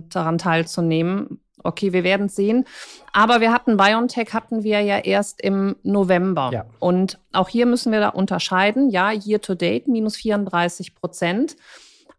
[0.10, 2.66] daran teilzunehmen Okay, wir werden sehen.
[3.12, 6.50] Aber wir hatten BioNTech hatten wir ja erst im November.
[6.54, 6.66] Ja.
[6.80, 8.90] Und auch hier müssen wir da unterscheiden.
[8.90, 11.56] Ja, year to date minus 34 Prozent.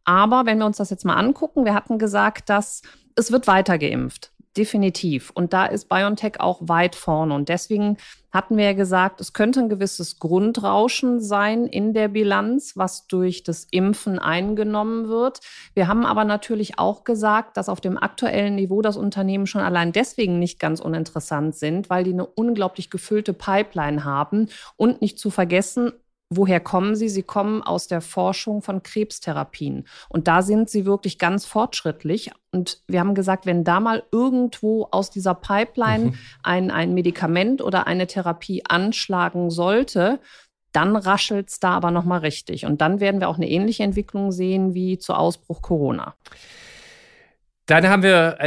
[0.04, 2.82] Aber wenn wir uns das jetzt mal angucken, wir hatten gesagt, dass
[3.16, 4.33] es wird weiter geimpft.
[4.56, 5.30] Definitiv.
[5.34, 7.34] Und da ist BioNTech auch weit vorne.
[7.34, 7.96] Und deswegen
[8.30, 13.42] hatten wir ja gesagt, es könnte ein gewisses Grundrauschen sein in der Bilanz, was durch
[13.42, 15.40] das Impfen eingenommen wird.
[15.74, 19.90] Wir haben aber natürlich auch gesagt, dass auf dem aktuellen Niveau das Unternehmen schon allein
[19.90, 25.30] deswegen nicht ganz uninteressant sind, weil die eine unglaublich gefüllte Pipeline haben und nicht zu
[25.30, 25.92] vergessen,
[26.36, 27.08] Woher kommen sie?
[27.08, 29.86] Sie kommen aus der Forschung von Krebstherapien.
[30.08, 32.30] Und da sind sie wirklich ganz fortschrittlich.
[32.52, 36.14] Und wir haben gesagt, wenn da mal irgendwo aus dieser Pipeline mhm.
[36.42, 40.20] ein, ein Medikament oder eine Therapie anschlagen sollte,
[40.72, 42.66] dann raschelt es da aber nochmal richtig.
[42.66, 46.14] Und dann werden wir auch eine ähnliche Entwicklung sehen wie zu Ausbruch Corona.
[47.66, 48.38] Dann haben wir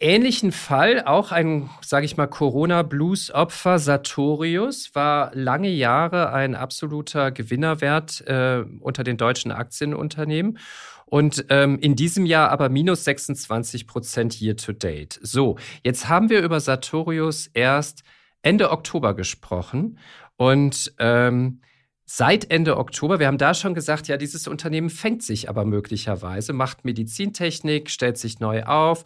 [0.00, 8.26] ähnlichen Fall, auch ein, sage ich mal, Corona-Blues-Opfer, Sartorius, war lange Jahre ein absoluter Gewinnerwert
[8.26, 10.58] äh, unter den deutschen Aktienunternehmen.
[11.06, 15.18] Und ähm, in diesem Jahr aber minus 26 Prozent year to date.
[15.22, 18.02] So, jetzt haben wir über Sartorius erst
[18.42, 19.98] Ende Oktober gesprochen.
[20.36, 21.60] Und ähm,
[22.06, 23.18] seit Ende Oktober.
[23.18, 28.18] Wir haben da schon gesagt, ja, dieses Unternehmen fängt sich aber möglicherweise, macht Medizintechnik, stellt
[28.18, 29.04] sich neu auf,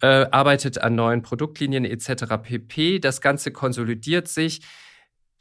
[0.00, 2.36] äh, arbeitet an neuen Produktlinien etc.
[2.42, 2.98] pp.
[2.98, 4.62] Das Ganze konsolidiert sich.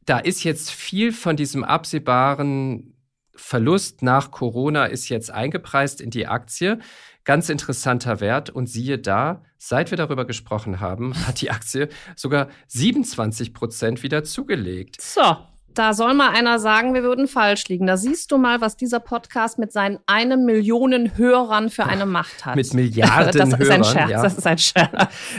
[0.05, 2.93] Da ist jetzt viel von diesem absehbaren
[3.35, 6.79] Verlust nach Corona ist jetzt eingepreist in die Aktie.
[7.23, 8.49] Ganz interessanter Wert.
[8.49, 14.23] Und siehe da, seit wir darüber gesprochen haben, hat die Aktie sogar 27 Prozent wieder
[14.23, 15.01] zugelegt.
[15.01, 15.37] So,
[15.73, 17.87] da soll mal einer sagen, wir würden falsch liegen.
[17.87, 22.45] Da siehst du mal, was dieser Podcast mit seinen eine Millionen Hörern für eine Macht
[22.45, 22.55] hat.
[22.55, 24.21] Mit Milliarden das ist ein Scherz, ja.
[24.21, 24.91] das ist ein Scherz.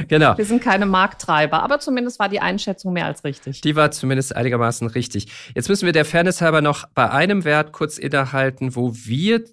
[0.08, 0.36] genau.
[0.36, 3.60] Wir sind keine Markttreiber, aber zumindest war die Einschätzung mehr als richtig.
[3.60, 5.28] Die war zumindest einigermaßen richtig.
[5.54, 9.44] Jetzt müssen wir der Fairness halber noch bei einem Wert kurz innehalten, wo wir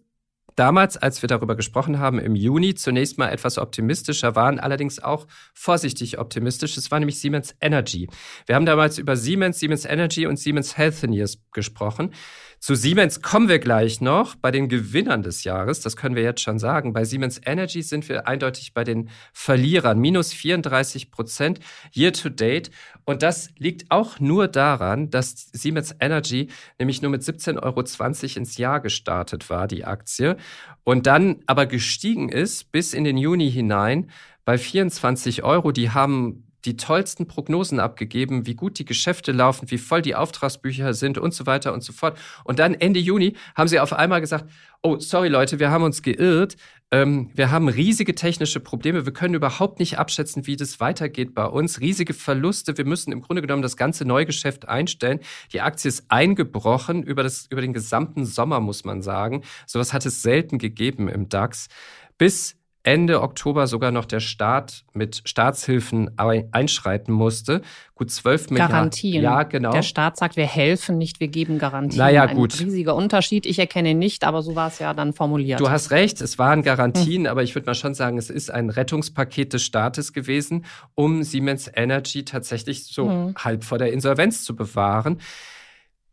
[0.55, 5.27] damals, als wir darüber gesprochen haben, im Juni zunächst mal etwas optimistischer waren, allerdings auch
[5.53, 6.77] vorsichtig optimistisch.
[6.77, 8.09] Es war nämlich Siemens Energy.
[8.45, 12.13] Wir haben damals über Siemens, Siemens Energy und Siemens Healthineers gesprochen.
[12.61, 15.79] Zu Siemens kommen wir gleich noch bei den Gewinnern des Jahres.
[15.79, 16.93] Das können wir jetzt schon sagen.
[16.93, 19.97] Bei Siemens Energy sind wir eindeutig bei den Verlierern.
[19.97, 21.59] Minus 34 Prozent
[21.91, 22.69] year to date.
[23.03, 28.57] Und das liegt auch nur daran, dass Siemens Energy nämlich nur mit 17,20 Euro ins
[28.57, 30.37] Jahr gestartet war, die Aktie.
[30.83, 34.11] Und dann aber gestiegen ist bis in den Juni hinein
[34.45, 35.71] bei 24 Euro.
[35.71, 40.93] Die haben die tollsten Prognosen abgegeben, wie gut die Geschäfte laufen, wie voll die Auftragsbücher
[40.93, 42.17] sind und so weiter und so fort.
[42.43, 44.45] Und dann Ende Juni haben sie auf einmal gesagt,
[44.81, 46.55] oh, sorry Leute, wir haben uns geirrt.
[46.93, 49.05] Ähm, wir haben riesige technische Probleme.
[49.05, 51.79] Wir können überhaupt nicht abschätzen, wie das weitergeht bei uns.
[51.79, 52.77] Riesige Verluste.
[52.77, 55.19] Wir müssen im Grunde genommen das ganze Neugeschäft einstellen.
[55.53, 59.43] Die Aktie ist eingebrochen über, das, über den gesamten Sommer, muss man sagen.
[59.65, 61.69] Sowas hat es selten gegeben im DAX.
[62.17, 67.61] Bis Ende Oktober sogar noch der Staat mit Staatshilfen einschreiten musste.
[67.93, 68.73] Gut 12 Milliarden.
[68.75, 69.21] Garantien.
[69.21, 69.71] Ja, genau.
[69.71, 71.99] Der Staat sagt, wir helfen nicht, wir geben Garantien.
[71.99, 72.59] Naja, Ein gut.
[72.59, 73.45] riesiger Unterschied.
[73.45, 75.59] Ich erkenne ihn nicht, aber so war es ja dann formuliert.
[75.59, 78.71] Du hast recht, es waren Garantien, aber ich würde mal schon sagen, es ist ein
[78.71, 80.65] Rettungspaket des Staates gewesen,
[80.95, 83.35] um Siemens Energy tatsächlich so Hm.
[83.37, 85.19] halb vor der Insolvenz zu bewahren.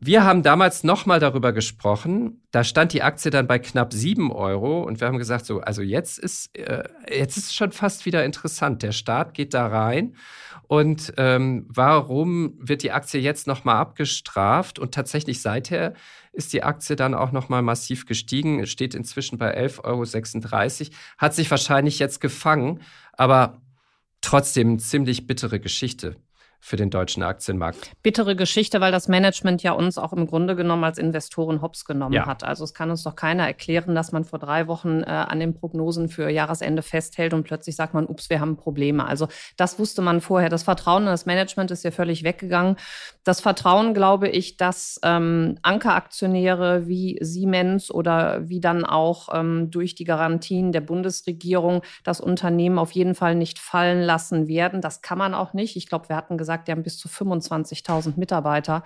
[0.01, 2.41] Wir haben damals nochmal darüber gesprochen.
[2.51, 5.81] Da stand die Aktie dann bei knapp sieben Euro und wir haben gesagt, so, also
[5.81, 8.81] jetzt ist, äh, jetzt ist es schon fast wieder interessant.
[8.81, 10.15] Der Staat geht da rein
[10.69, 14.79] und ähm, warum wird die Aktie jetzt nochmal abgestraft?
[14.79, 15.93] Und tatsächlich seither
[16.31, 21.51] ist die Aktie dann auch nochmal massiv gestiegen, steht inzwischen bei 11,36 Euro, hat sich
[21.51, 22.79] wahrscheinlich jetzt gefangen,
[23.11, 23.61] aber
[24.21, 26.15] trotzdem ziemlich bittere Geschichte
[26.59, 27.91] für den deutschen Aktienmarkt.
[28.03, 32.13] Bittere Geschichte, weil das Management ja uns auch im Grunde genommen als Investoren hops genommen
[32.13, 32.25] Ja.
[32.25, 32.43] hat.
[32.43, 35.53] Also es kann uns doch keiner erklären, dass man vor drei Wochen äh, an den
[35.53, 39.05] Prognosen für Jahresende festhält und plötzlich sagt man, ups, wir haben Probleme.
[39.05, 40.49] Also das wusste man vorher.
[40.49, 42.75] Das Vertrauen in das Management ist ja völlig weggegangen.
[43.23, 49.95] Das Vertrauen, glaube ich, dass ähm, Ankeraktionäre wie Siemens oder wie dann auch ähm, durch
[49.95, 54.81] die Garantien der Bundesregierung das Unternehmen auf jeden Fall nicht fallen lassen werden.
[54.81, 55.75] Das kann man auch nicht.
[55.75, 58.83] Ich glaube, wir hatten gesagt, die haben bis zu 25.000 Mitarbeiter.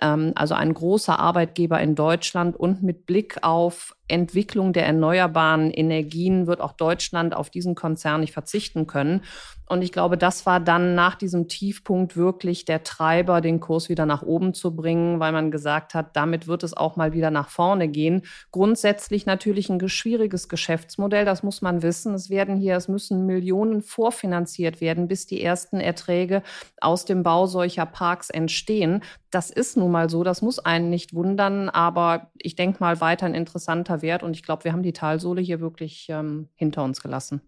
[0.00, 6.46] Ähm, also ein großer Arbeitgeber in Deutschland und mit Blick auf Entwicklung der erneuerbaren Energien
[6.46, 9.22] wird auch Deutschland auf diesen Konzern nicht verzichten können.
[9.66, 14.04] Und ich glaube, das war dann nach diesem Tiefpunkt wirklich der Treiber, den Kurs wieder
[14.04, 17.48] nach oben zu bringen, weil man gesagt hat, damit wird es auch mal wieder nach
[17.48, 18.22] vorne gehen.
[18.50, 22.14] Grundsätzlich natürlich ein schwieriges Geschäftsmodell, das muss man wissen.
[22.14, 26.42] Es werden hier, es müssen Millionen vorfinanziert werden, bis die ersten Erträge
[26.80, 29.02] aus dem Bau solcher Parks entstehen.
[29.30, 33.26] Das ist nun mal so, das muss einen nicht wundern, aber ich denke mal weiter
[33.26, 37.00] ein interessanter Wert und ich glaube, wir haben die Talsohle hier wirklich ähm, hinter uns
[37.00, 37.40] gelassen.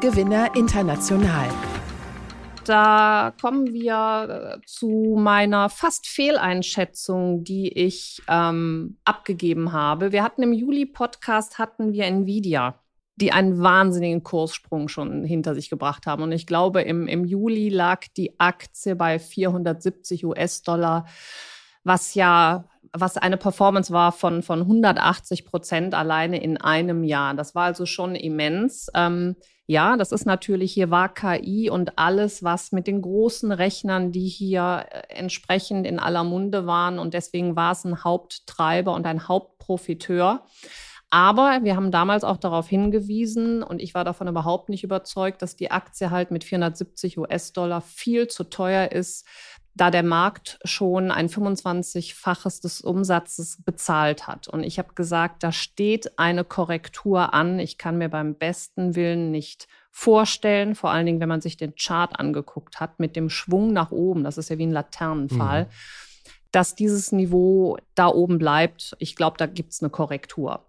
[0.00, 1.48] Gewinner international.
[2.64, 10.10] Da kommen wir äh, zu meiner fast Fehleinschätzung, die ich ähm, abgegeben habe.
[10.10, 12.81] Wir hatten im Juli-Podcast hatten wir Nvidia,
[13.16, 16.22] die einen wahnsinnigen Kurssprung schon hinter sich gebracht haben.
[16.22, 21.06] Und ich glaube, im, im Juli lag die Aktie bei 470 US-Dollar,
[21.84, 27.34] was ja was eine Performance war von, von 180 Prozent alleine in einem Jahr.
[27.34, 28.88] Das war also schon immens.
[28.94, 34.12] Ähm, ja, das ist natürlich, hier war KI und alles, was mit den großen Rechnern,
[34.12, 36.98] die hier äh, entsprechend in aller Munde waren.
[36.98, 40.44] Und deswegen war es ein Haupttreiber und ein Hauptprofiteur.
[41.14, 45.56] Aber wir haben damals auch darauf hingewiesen und ich war davon überhaupt nicht überzeugt, dass
[45.56, 49.26] die Aktie halt mit 470 US-Dollar viel zu teuer ist,
[49.74, 54.48] da der Markt schon ein 25-faches des Umsatzes bezahlt hat.
[54.48, 57.58] Und ich habe gesagt, da steht eine Korrektur an.
[57.58, 61.74] Ich kann mir beim besten Willen nicht vorstellen, vor allen Dingen, wenn man sich den
[61.74, 65.68] Chart angeguckt hat, mit dem Schwung nach oben, das ist ja wie ein Laternenpfahl,
[66.52, 68.96] dass dieses Niveau da oben bleibt.
[68.98, 70.64] Ich glaube, da gibt es eine Korrektur.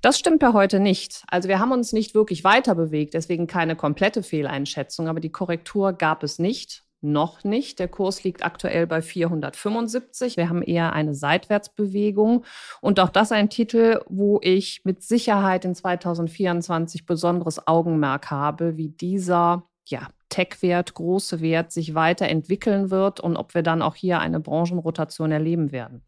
[0.00, 1.22] Das stimmt per heute nicht.
[1.28, 5.92] Also wir haben uns nicht wirklich weiter bewegt, deswegen keine komplette Fehleinschätzung, aber die Korrektur
[5.92, 6.84] gab es nicht.
[7.02, 7.78] Noch nicht.
[7.78, 10.36] Der Kurs liegt aktuell bei 475.
[10.36, 12.44] Wir haben eher eine Seitwärtsbewegung.
[12.80, 18.88] Und auch das ein Titel, wo ich mit Sicherheit in 2024 besonderes Augenmerk habe, wie
[18.88, 24.40] dieser ja, Tech-Wert, große Wert sich weiterentwickeln wird und ob wir dann auch hier eine
[24.40, 26.02] Branchenrotation erleben werden.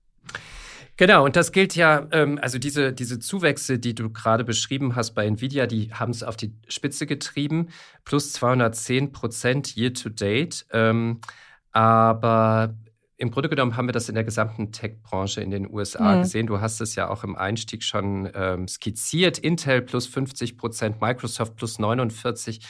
[0.99, 5.13] Genau, und das gilt ja, ähm, also diese, diese Zuwächse, die du gerade beschrieben hast
[5.13, 7.69] bei Nvidia, die haben es auf die Spitze getrieben,
[8.05, 10.67] plus 210 Prozent year to date.
[10.73, 11.21] Ähm,
[11.71, 12.75] aber
[13.17, 16.23] im Grunde genommen haben wir das in der gesamten Tech-Branche in den USA mhm.
[16.23, 16.47] gesehen.
[16.49, 19.39] Du hast es ja auch im Einstieg schon ähm, skizziert.
[19.39, 22.61] Intel plus 50 Prozent, Microsoft plus 49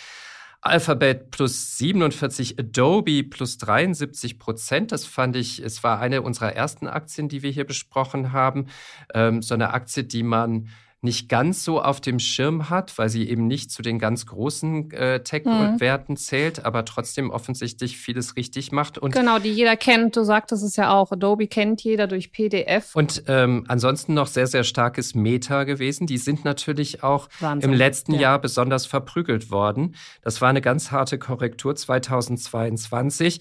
[0.60, 4.92] Alphabet plus 47, Adobe plus 73 Prozent.
[4.92, 8.66] Das fand ich, es war eine unserer ersten Aktien, die wir hier besprochen haben.
[9.14, 10.68] Ähm, so eine Aktie, die man
[11.00, 14.90] nicht ganz so auf dem Schirm hat, weil sie eben nicht zu den ganz großen
[14.90, 16.16] äh, Tech-Werten mhm.
[16.16, 18.98] zählt, aber trotzdem offensichtlich vieles richtig macht.
[18.98, 20.16] Und genau, die jeder kennt.
[20.16, 21.12] Du sagtest es ja auch.
[21.12, 22.96] Adobe kennt jeder durch PDF.
[22.96, 26.08] Und ähm, ansonsten noch sehr, sehr starkes Meta gewesen.
[26.08, 27.70] Die sind natürlich auch Wahnsinn.
[27.70, 28.20] im letzten ja.
[28.20, 29.94] Jahr besonders verprügelt worden.
[30.22, 33.40] Das war eine ganz harte Korrektur 2022.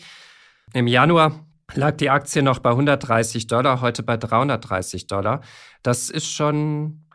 [0.73, 1.43] Im Januar
[1.73, 5.41] lag die Aktie noch bei 130 Dollar, heute bei 330 Dollar.
[5.81, 7.06] Das ist schon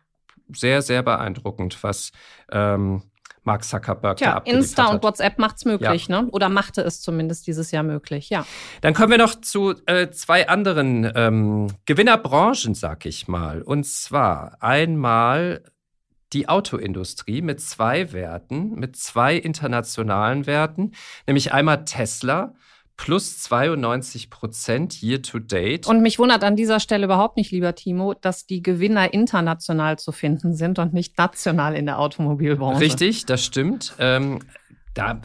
[0.56, 2.12] sehr, sehr beeindruckend, was
[2.50, 3.02] ähm,
[3.44, 4.94] Mark Zuckerberg Tja, da Insta hat.
[4.94, 6.22] und WhatsApp macht es möglich, ja.
[6.22, 6.28] ne?
[6.30, 8.46] Oder machte es zumindest dieses Jahr möglich, ja.
[8.80, 13.62] Dann kommen wir noch zu äh, zwei anderen ähm, Gewinnerbranchen, sag ich mal.
[13.62, 15.64] Und zwar einmal
[16.32, 20.92] die Autoindustrie mit zwei Werten, mit zwei internationalen Werten,
[21.26, 22.54] nämlich einmal Tesla
[22.96, 25.86] plus 92 Prozent year to date.
[25.86, 30.12] Und mich wundert an dieser Stelle überhaupt nicht, lieber Timo, dass die Gewinner international zu
[30.12, 32.80] finden sind und nicht national in der Automobilbranche.
[32.80, 33.94] Richtig, das stimmt.
[33.98, 34.40] Ähm,
[34.94, 35.20] da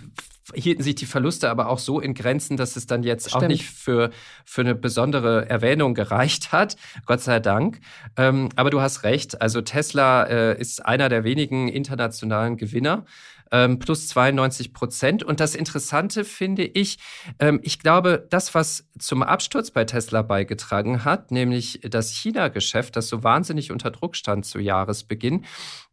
[0.53, 3.43] hielten sich die Verluste aber auch so in Grenzen, dass es dann jetzt Stimmt.
[3.43, 4.12] auch nicht für,
[4.45, 6.77] für eine besondere Erwähnung gereicht hat.
[7.06, 7.80] Gott sei Dank.
[8.15, 9.41] Ähm, aber du hast recht.
[9.41, 13.06] Also Tesla äh, ist einer der wenigen internationalen Gewinner
[13.52, 15.24] ähm, plus 92 Prozent.
[15.24, 16.98] Und das Interessante finde ich,
[17.40, 23.08] ähm, ich glaube, das, was zum Absturz bei Tesla beigetragen hat, nämlich das China-Geschäft, das
[23.08, 25.46] so wahnsinnig unter Druck stand zu Jahresbeginn,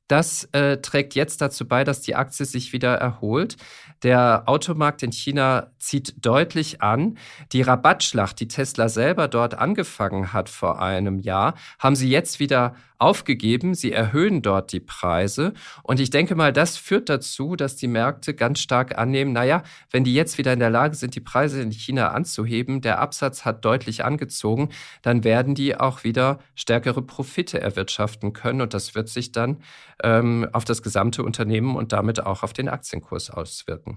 [0.09, 3.57] das äh, trägt jetzt dazu bei, dass die Aktie sich wieder erholt.
[4.05, 7.17] Der Automarkt in China zieht deutlich an.
[7.53, 12.75] Die Rabattschlacht, die Tesla selber dort angefangen hat vor einem Jahr, haben sie jetzt wieder
[12.99, 13.75] aufgegeben.
[13.75, 15.53] Sie erhöhen dort die Preise.
[15.83, 20.05] Und ich denke mal, das führt dazu, dass die Märkte ganz stark annehmen, naja, wenn
[20.05, 23.65] die jetzt wieder in der Lage sind, die Preise in China anzuheben, der Absatz hat
[23.65, 24.69] deutlich angezogen,
[25.03, 28.61] dann werden die auch wieder stärkere Profite erwirtschaften können.
[28.61, 29.59] Und das wird sich dann
[30.03, 33.94] ähm, auf das gesamte Unternehmen und damit auch auf den Aktienkurs auswirken.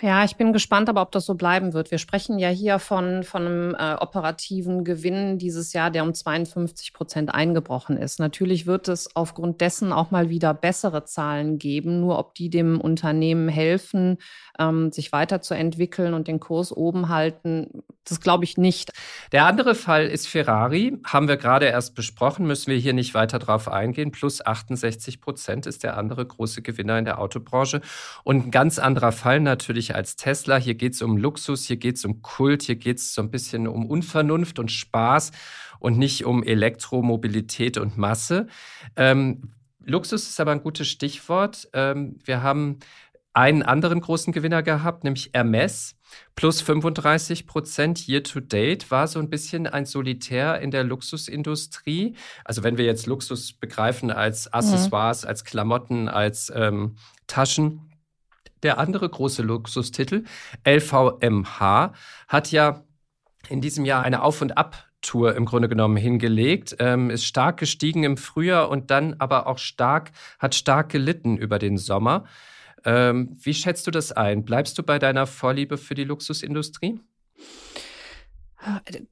[0.00, 1.90] Ja, ich bin gespannt, aber ob das so bleiben wird.
[1.90, 6.92] Wir sprechen ja hier von, von einem äh, operativen Gewinn dieses Jahr, der um 52
[6.92, 8.20] Prozent eingebrochen ist.
[8.20, 11.98] Natürlich wird es aufgrund dessen auch mal wieder bessere Zahlen geben.
[11.98, 14.18] Nur ob die dem Unternehmen helfen,
[14.60, 18.92] ähm, sich weiterzuentwickeln und den Kurs oben halten, das glaube ich nicht.
[19.32, 20.96] Der andere Fall ist Ferrari.
[21.04, 24.12] Haben wir gerade erst besprochen, müssen wir hier nicht weiter drauf eingehen.
[24.12, 27.80] Plus 68 Prozent ist der andere große Gewinner in der Autobranche.
[28.24, 30.56] Und ein ganz anderer Fall natürlich natürlich als Tesla.
[30.56, 33.30] Hier geht es um Luxus, hier geht es um Kult, hier geht es so ein
[33.30, 35.32] bisschen um Unvernunft und Spaß
[35.80, 38.46] und nicht um Elektromobilität und Masse.
[38.96, 39.52] Ähm,
[39.84, 41.68] Luxus ist aber ein gutes Stichwort.
[41.72, 42.78] Ähm, wir haben
[43.32, 45.94] einen anderen großen Gewinner gehabt, nämlich Hermes.
[46.34, 52.16] Plus 35 Prozent year to date war so ein bisschen ein Solitär in der Luxusindustrie.
[52.44, 55.28] Also wenn wir jetzt Luxus begreifen als Accessoires, mhm.
[55.28, 56.96] als Klamotten, als ähm,
[57.26, 57.87] Taschen,
[58.62, 60.24] der andere große Luxustitel,
[60.66, 61.92] LVMH,
[62.28, 62.84] hat ja
[63.48, 68.04] in diesem Jahr eine Auf- und Ab-Tour im Grunde genommen hingelegt, ähm, ist stark gestiegen
[68.04, 72.24] im Frühjahr und dann aber auch stark, hat stark gelitten über den Sommer.
[72.84, 74.44] Ähm, wie schätzt du das ein?
[74.44, 77.00] Bleibst du bei deiner Vorliebe für die Luxusindustrie?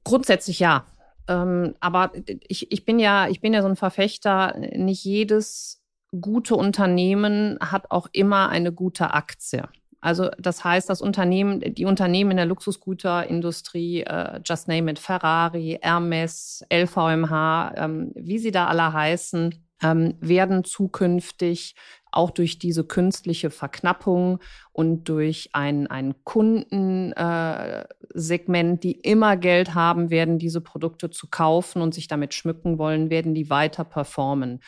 [0.03, 0.85] Grundsätzlich ja.
[1.27, 2.11] Ähm, aber
[2.47, 5.81] ich, ich, bin ja, ich bin ja so ein Verfechter, nicht jedes
[6.19, 9.67] gute Unternehmen hat auch immer eine gute Aktie.
[9.99, 15.79] Also das heißt, das Unternehmen, die Unternehmen in der Luxusgüterindustrie, äh, just name it, Ferrari,
[15.81, 21.75] Hermes, LVMH, ähm, wie sie da alle heißen, ähm, werden zukünftig
[22.11, 24.39] auch durch diese künstliche Verknappung
[24.71, 31.81] und durch ein, ein Kundensegment, äh, die immer Geld haben werden, diese Produkte zu kaufen
[31.81, 34.61] und sich damit schmücken wollen, werden die weiter performen.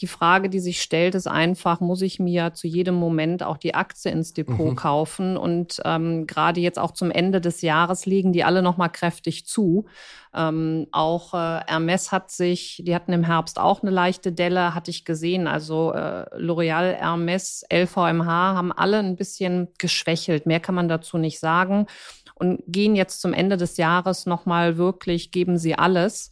[0.00, 3.74] Die Frage, die sich stellt, ist einfach, muss ich mir zu jedem Moment auch die
[3.74, 4.76] Aktie ins Depot mhm.
[4.76, 5.36] kaufen?
[5.36, 9.86] Und ähm, gerade jetzt auch zum Ende des Jahres legen die alle nochmal kräftig zu.
[10.34, 14.90] Ähm, auch äh, Hermes hat sich, die hatten im Herbst auch eine leichte Delle, hatte
[14.90, 15.46] ich gesehen.
[15.46, 20.46] Also äh, L'Oreal, Hermes, LVMH haben alle ein bisschen geschwächelt.
[20.46, 21.86] Mehr kann man dazu nicht sagen.
[22.34, 26.30] Und gehen jetzt zum Ende des Jahres nochmal wirklich, geben sie alles.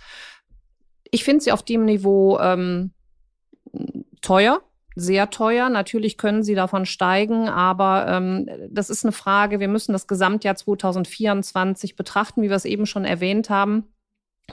[1.13, 2.93] Ich finde sie auf dem Niveau ähm,
[4.21, 4.63] teuer,
[4.95, 5.69] sehr teuer.
[5.69, 9.61] Natürlich können sie davon steigen, aber ähm, das ist eine Frage.
[9.61, 13.92] Wir müssen das Gesamtjahr 2024 betrachten, wie wir es eben schon erwähnt haben.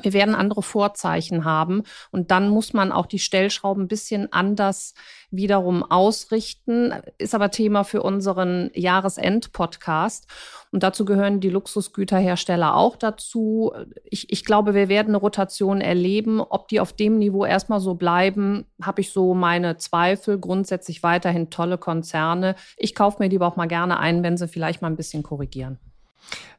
[0.03, 4.93] Wir werden andere Vorzeichen haben und dann muss man auch die Stellschrauben ein bisschen anders
[5.31, 6.93] wiederum ausrichten.
[7.17, 10.27] Ist aber Thema für unseren Jahresend-Podcast.
[10.71, 13.71] Und dazu gehören die Luxusgüterhersteller auch dazu.
[14.03, 16.41] Ich, ich glaube, wir werden eine Rotation erleben.
[16.41, 20.39] Ob die auf dem Niveau erstmal so bleiben, habe ich so meine Zweifel.
[20.39, 22.55] Grundsätzlich weiterhin tolle Konzerne.
[22.77, 25.23] Ich kaufe mir die aber auch mal gerne ein, wenn sie vielleicht mal ein bisschen
[25.23, 25.79] korrigieren.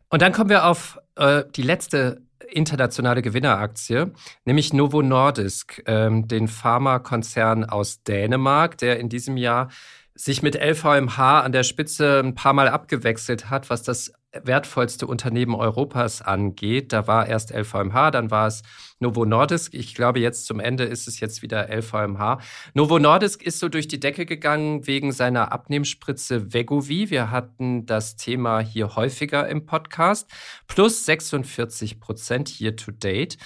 [0.08, 4.06] Und dann kommen wir auf äh, die letzte internationale Gewinneraktie,
[4.44, 9.68] nämlich Novo Nordisk, ähm, den Pharmakonzern aus Dänemark, der in diesem Jahr
[10.14, 15.54] sich mit LVMH an der Spitze ein paar Mal abgewechselt hat, was das wertvollste Unternehmen
[15.54, 16.92] Europas angeht.
[16.92, 18.62] Da war erst LVMH, dann war es
[19.00, 19.74] Novo Nordisk.
[19.74, 22.38] Ich glaube, jetzt zum Ende ist es jetzt wieder LVMH.
[22.74, 27.10] Novo Nordisk ist so durch die Decke gegangen wegen seiner Abnehmspritze Vegovi.
[27.10, 30.30] Wir hatten das Thema hier häufiger im Podcast.
[30.68, 33.36] Plus 46 Prozent year to date.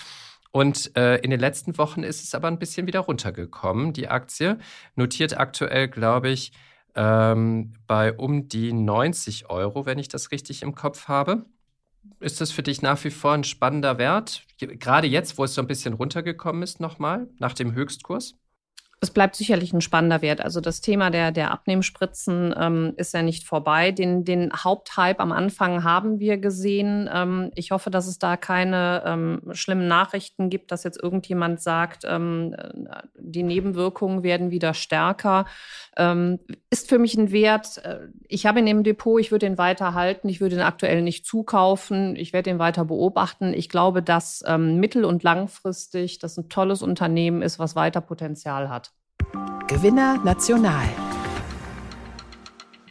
[0.51, 3.93] Und äh, in den letzten Wochen ist es aber ein bisschen wieder runtergekommen.
[3.93, 4.59] Die Aktie
[4.95, 6.53] notiert aktuell, glaube ich,
[6.95, 11.47] ähm, bei um die 90 Euro, wenn ich das richtig im Kopf habe.
[12.21, 14.47] Ist das für dich nach wie vor ein spannender Wert?
[14.59, 18.37] Gerade jetzt, wo es so ein bisschen runtergekommen ist, nochmal nach dem Höchstkurs?
[19.05, 20.41] Es bleibt sicherlich ein spannender Wert.
[20.41, 23.91] Also das Thema der, der Abnehmspritzen ähm, ist ja nicht vorbei.
[23.91, 27.11] Den, den Haupthype am Anfang haben wir gesehen.
[27.13, 32.05] Ähm, ich hoffe, dass es da keine ähm, schlimmen Nachrichten gibt, dass jetzt irgendjemand sagt,
[32.09, 32.57] ähm,
[33.19, 35.45] die Nebenwirkungen werden wieder stärker.
[35.99, 36.39] Ähm,
[36.71, 37.85] ist für mich ein Wert.
[37.85, 40.31] Äh, ich habe ihn im Depot, ich würde ihn weiter halten.
[40.31, 42.17] Ich würde ihn aktuell nicht zukaufen.
[42.17, 43.53] Ich werde ihn weiter beobachten.
[43.53, 48.71] Ich glaube, dass ähm, mittel- und langfristig das ein tolles Unternehmen ist, was weiter Potenzial
[48.71, 48.94] hat.
[49.75, 50.87] Gewinner National.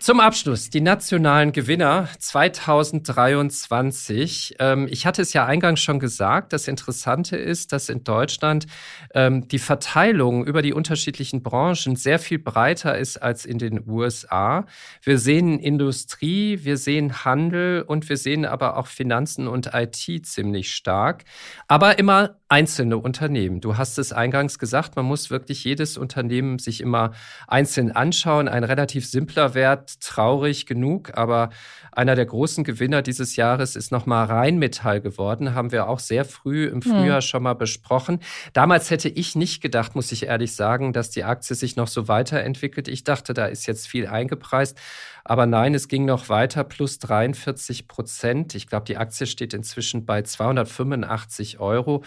[0.04, 4.58] Zum Abschluss die nationalen Gewinner 2023.
[4.60, 6.52] Ähm, ich hatte es ja eingangs schon gesagt.
[6.52, 8.66] Das Interessante ist, dass in Deutschland
[9.14, 14.66] ähm, die Verteilung über die unterschiedlichen Branchen sehr viel breiter ist als in den USA.
[15.04, 20.76] Wir sehen Industrie, wir sehen Handel und wir sehen aber auch Finanzen und IT ziemlich
[20.76, 21.24] stark.
[21.70, 23.62] Aber immer einzelne Unternehmen.
[23.62, 27.14] Du hast es eingangs gesagt, man muss wirklich jedes Unternehmen sich immer
[27.48, 28.48] einzeln anschauen.
[28.48, 31.50] Ein relativ simpler Wert, traurig genug, aber
[31.92, 36.66] einer der großen Gewinner dieses Jahres ist nochmal Rheinmetall geworden, haben wir auch sehr früh
[36.66, 36.82] im hm.
[36.82, 37.22] Frühjahr hm.
[37.22, 38.20] schon mal besprochen.
[38.54, 42.08] Damals hätte ich nicht gedacht, muss ich ehrlich sagen, dass die Aktie sich noch so
[42.08, 42.88] weiterentwickelt.
[42.88, 44.78] Ich dachte, da ist jetzt viel eingepreist.
[45.26, 48.56] Aber nein, es ging noch weiter, plus 43 Prozent.
[48.56, 52.04] Ich glaube, die Aktie steht inzwischen bei 285 Euro.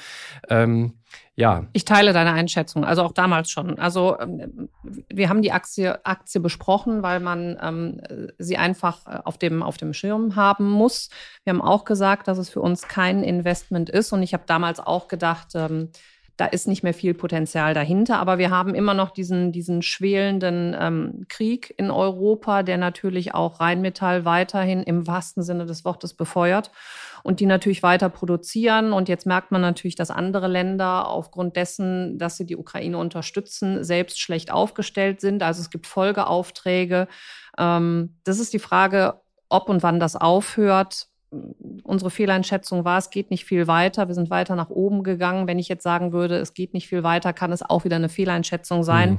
[0.51, 0.95] Ähm,
[1.35, 1.67] ja.
[1.73, 3.79] Ich teile deine Einschätzung, also auch damals schon.
[3.79, 8.01] Also ähm, wir haben die Aktie, Aktie besprochen, weil man ähm,
[8.39, 11.09] sie einfach äh, auf dem, auf dem Schirm haben muss.
[11.45, 14.13] Wir haben auch gesagt, dass es für uns kein Investment ist.
[14.13, 15.91] Und ich habe damals auch gedacht, ähm,
[16.37, 18.19] da ist nicht mehr viel Potenzial dahinter.
[18.19, 23.61] Aber wir haben immer noch diesen, diesen schwelenden ähm, Krieg in Europa, der natürlich auch
[23.61, 26.71] Rheinmetall weiterhin im wahrsten Sinne des Wortes befeuert
[27.23, 28.93] und die natürlich weiter produzieren.
[28.93, 33.83] Und jetzt merkt man natürlich, dass andere Länder aufgrund dessen, dass sie die Ukraine unterstützen,
[33.83, 35.43] selbst schlecht aufgestellt sind.
[35.43, 37.09] Also es gibt Folgeaufträge.
[37.59, 41.09] Ähm, das ist die Frage, ob und wann das aufhört
[41.83, 44.09] unsere Fehleinschätzung war, es geht nicht viel weiter.
[44.09, 45.47] Wir sind weiter nach oben gegangen.
[45.47, 48.09] Wenn ich jetzt sagen würde, es geht nicht viel weiter, kann es auch wieder eine
[48.09, 49.13] Fehleinschätzung sein.
[49.13, 49.19] Mhm.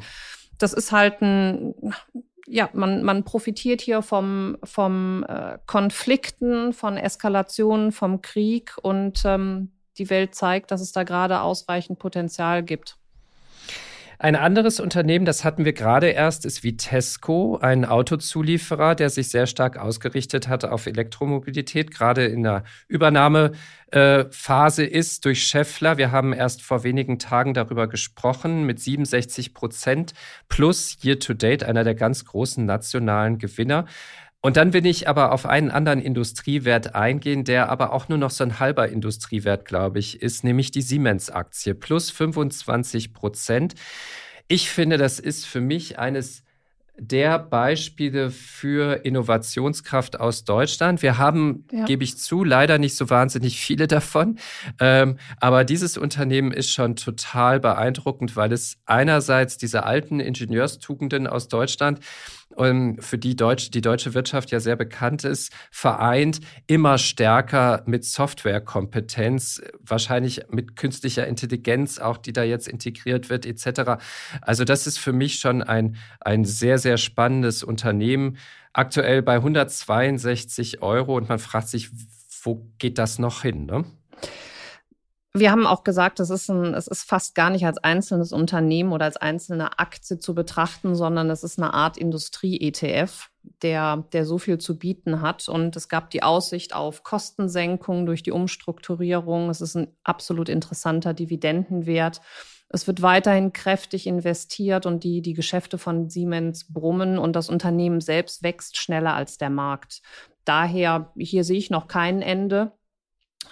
[0.57, 1.76] Das ist halt ein,
[2.47, 9.72] ja, man, man profitiert hier vom, vom äh, Konflikten, von Eskalationen, vom Krieg und ähm,
[9.97, 12.97] die Welt zeigt, dass es da gerade ausreichend Potenzial gibt.
[14.20, 19.45] Ein anderes Unternehmen, das hatten wir gerade erst, ist Vitesco, ein Autozulieferer, der sich sehr
[19.45, 25.99] stark ausgerichtet hat auf Elektromobilität, gerade in der Übernahmephase ist durch Scheffler.
[25.99, 30.15] Wir haben erst vor wenigen Tagen darüber gesprochen, mit 67 Prozent
[30.49, 33.86] plus Year to Date, einer der ganz großen nationalen Gewinner.
[34.41, 38.29] Und dann will ich aber auf einen anderen Industriewert eingehen, der aber auch nur noch
[38.29, 43.73] so ein halber Industriewert, glaube ich, ist, nämlich die Siemens-Aktie plus 25 Prozent.
[44.47, 46.43] Ich finde, das ist für mich eines
[46.99, 51.01] der Beispiele für Innovationskraft aus Deutschland.
[51.01, 51.85] Wir haben, ja.
[51.85, 54.39] gebe ich zu, leider nicht so wahnsinnig viele davon.
[54.79, 61.47] Ähm, aber dieses Unternehmen ist schon total beeindruckend, weil es einerseits diese alten Ingenieurstugenden aus
[61.47, 61.99] Deutschland
[62.55, 69.61] für die Deutsch, die deutsche Wirtschaft ja sehr bekannt ist, vereint immer stärker mit Softwarekompetenz,
[69.79, 74.01] wahrscheinlich mit künstlicher Intelligenz auch, die da jetzt integriert wird, etc.
[74.41, 78.37] Also das ist für mich schon ein, ein sehr, sehr spannendes Unternehmen.
[78.73, 81.91] Aktuell bei 162 Euro und man fragt sich,
[82.43, 83.65] wo geht das noch hin?
[83.65, 83.85] Ne?
[85.39, 88.91] Wir haben auch gesagt, es ist, ein, es ist fast gar nicht als einzelnes Unternehmen
[88.91, 93.29] oder als einzelne Aktie zu betrachten, sondern es ist eine Art Industrie-ETF,
[93.61, 95.47] der, der so viel zu bieten hat.
[95.49, 99.49] Und es gab die Aussicht auf Kostensenkung durch die Umstrukturierung.
[99.49, 102.21] Es ist ein absolut interessanter Dividendenwert.
[102.69, 108.01] Es wird weiterhin kräftig investiert und die, die Geschäfte von Siemens brummen und das Unternehmen
[108.01, 110.01] selbst wächst schneller als der Markt.
[110.43, 112.73] Daher, hier sehe ich noch kein Ende.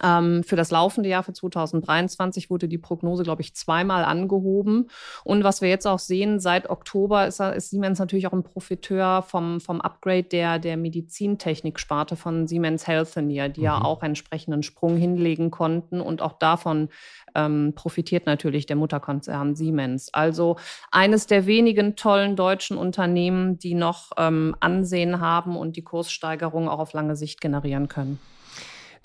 [0.04, 4.90] Ähm, für das laufende Jahr, für 2023, wurde die Prognose, glaube ich, zweimal angehoben.
[5.24, 9.22] Und was wir jetzt auch sehen, seit Oktober ist, ist Siemens natürlich auch ein Profiteur
[9.22, 13.66] vom, vom Upgrade der, der Medizintechnik-Sparte von Siemens Healthineer, die mhm.
[13.66, 16.02] ja auch entsprechenden Sprung hinlegen konnten.
[16.02, 16.90] Und auch davon
[17.36, 20.14] ähm, profitiert natürlich der Mutterkonzern Siemens.
[20.14, 20.58] Also
[20.92, 26.80] eines der wenigen tollen deutschen Unternehmen, die noch ähm, Ansehen haben und die Kurssteigerung auch
[26.80, 28.20] auf lange Sicht generieren können.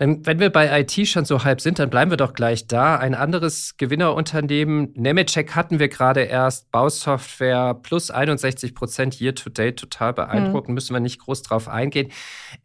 [0.01, 2.97] Dann, wenn wir bei IT schon so halb sind, dann bleiben wir doch gleich da.
[2.97, 9.79] Ein anderes Gewinnerunternehmen, Nemetschek hatten wir gerade erst, Bausoftware plus 61 Prozent year to date,
[9.79, 10.75] total beeindruckend, mhm.
[10.75, 12.11] müssen wir nicht groß drauf eingehen.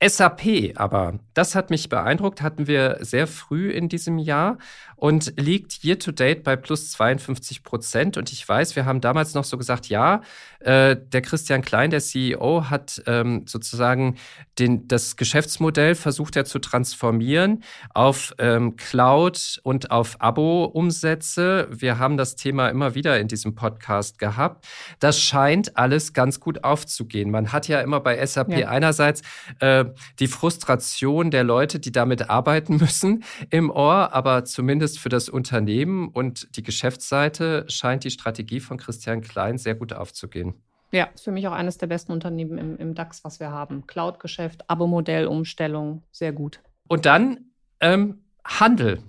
[0.02, 4.58] SAP aber, das hat mich beeindruckt, hatten wir sehr früh in diesem Jahr
[5.06, 8.18] und liegt year to date bei plus 52 Prozent.
[8.18, 10.22] Und ich weiß, wir haben damals noch so gesagt, ja,
[10.62, 14.16] äh, der Christian Klein, der CEO, hat ähm, sozusagen
[14.58, 21.68] den, das Geschäftsmodell versucht er zu transformieren auf ähm, Cloud und auf Abo-Umsätze.
[21.70, 24.66] Wir haben das Thema immer wieder in diesem Podcast gehabt.
[25.00, 27.30] Das scheint alles ganz gut aufzugehen.
[27.30, 28.70] Man hat ja immer bei SAP ja.
[28.70, 29.22] einerseits
[29.60, 29.86] äh,
[30.18, 36.10] die Frustration der Leute, die damit arbeiten müssen, im Ohr, aber zumindest für das Unternehmen
[36.10, 40.56] und die Geschäftsseite scheint die Strategie von Christian Klein sehr gut aufzugehen.
[40.92, 43.86] Ja, ist für mich auch eines der besten Unternehmen im, im DAX, was wir haben.
[43.88, 46.60] Cloud-Geschäft, Abo-Modell, Umstellung, sehr gut.
[46.88, 49.00] Und dann ähm, Handel.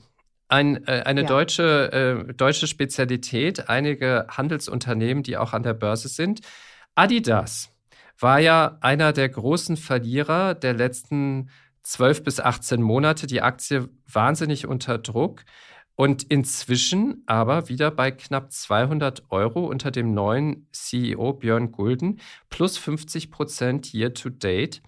[0.48, 1.26] Ein, äh, eine ja.
[1.26, 1.92] deutsche,
[2.28, 6.40] äh, deutsche Spezialität, einige Handelsunternehmen, die auch an der Börse sind.
[6.94, 7.72] Adidas
[8.18, 11.50] war ja einer der großen Verlierer der letzten
[11.82, 13.26] 12 bis 18 Monate.
[13.26, 15.44] Die Aktie wahnsinnig unter Druck
[15.96, 22.20] und inzwischen aber wieder bei knapp 200 Euro unter dem neuen CEO Björn Gulden
[22.50, 24.82] plus 50 Prozent year to date.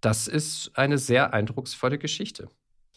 [0.00, 2.48] Das ist eine sehr eindrucksvolle Geschichte.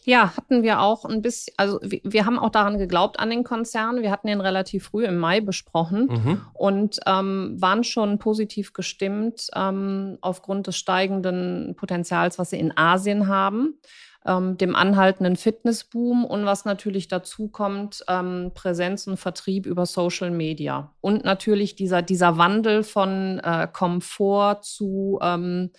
[0.04, 3.44] Ja, hatten wir auch ein bisschen, also wir, wir, haben auch daran geglaubt an den
[3.44, 4.00] Konzern.
[4.00, 6.40] Wir hatten ihn relativ früh im Mai besprochen mhm.
[6.54, 13.26] und ähm, waren schon positiv gestimmt ähm, aufgrund des steigenden Potenzials, was sie in Asien
[13.26, 13.78] haben
[14.26, 20.30] ähm, dem anhaltenden Fitnessboom und was natürlich dazu kommt, ähm, Präsenz und Vertrieb über Social
[20.30, 20.92] Media.
[21.00, 25.70] Und natürlich dieser, dieser Wandel von äh, Komfort zu, ähm,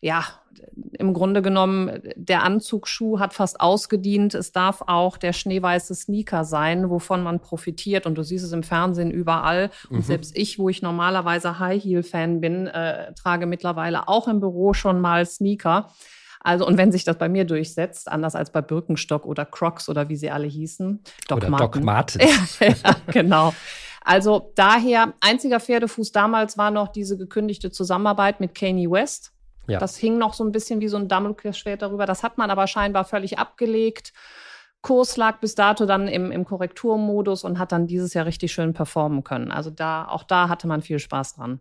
[0.00, 0.24] ja,
[0.98, 4.34] im Grunde genommen, der Anzugsschuh hat fast ausgedient.
[4.34, 8.06] Es darf auch der schneeweiße Sneaker sein, wovon man profitiert.
[8.06, 9.70] Und du siehst es im Fernsehen überall.
[9.90, 10.02] Und mhm.
[10.02, 14.72] selbst ich, wo ich normalerweise High Heel Fan bin, äh, trage mittlerweile auch im Büro
[14.72, 15.88] schon mal Sneaker.
[16.42, 20.08] Also, und wenn sich das bei mir durchsetzt, anders als bei Birkenstock oder Crocs oder
[20.08, 21.70] wie sie alle hießen, Doc oder Martin.
[21.72, 22.20] Doc Martin.
[22.60, 23.52] ja, genau.
[24.02, 29.32] Also daher, einziger Pferdefuß damals war noch diese gekündigte Zusammenarbeit mit Kanye West.
[29.68, 29.78] Ja.
[29.78, 32.06] Das hing noch so ein bisschen wie so ein Damoklesschwert darüber.
[32.06, 34.12] Das hat man aber scheinbar völlig abgelegt.
[34.82, 38.72] Kurs lag bis dato dann im, im Korrekturmodus und hat dann dieses Jahr richtig schön
[38.72, 39.52] performen können.
[39.52, 41.60] Also da, auch da hatte man viel Spaß dran.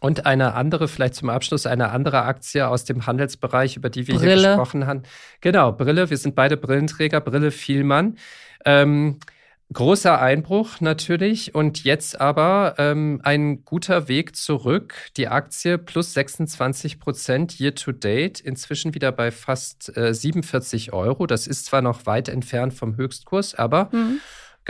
[0.00, 4.16] Und eine andere, vielleicht zum Abschluss, eine andere Aktie aus dem Handelsbereich, über die wir
[4.16, 4.34] Brille.
[4.34, 5.02] hier gesprochen haben.
[5.40, 6.10] Genau, Brille.
[6.10, 7.20] Wir sind beide Brillenträger.
[7.20, 8.16] Brille Vielmann.
[8.64, 9.18] Ähm,
[9.72, 14.94] Großer Einbruch natürlich und jetzt aber ähm, ein guter Weg zurück.
[15.16, 21.28] Die Aktie plus 26 Prozent year to date, inzwischen wieder bei fast äh, 47 Euro.
[21.28, 24.18] Das ist zwar noch weit entfernt vom Höchstkurs, aber mhm.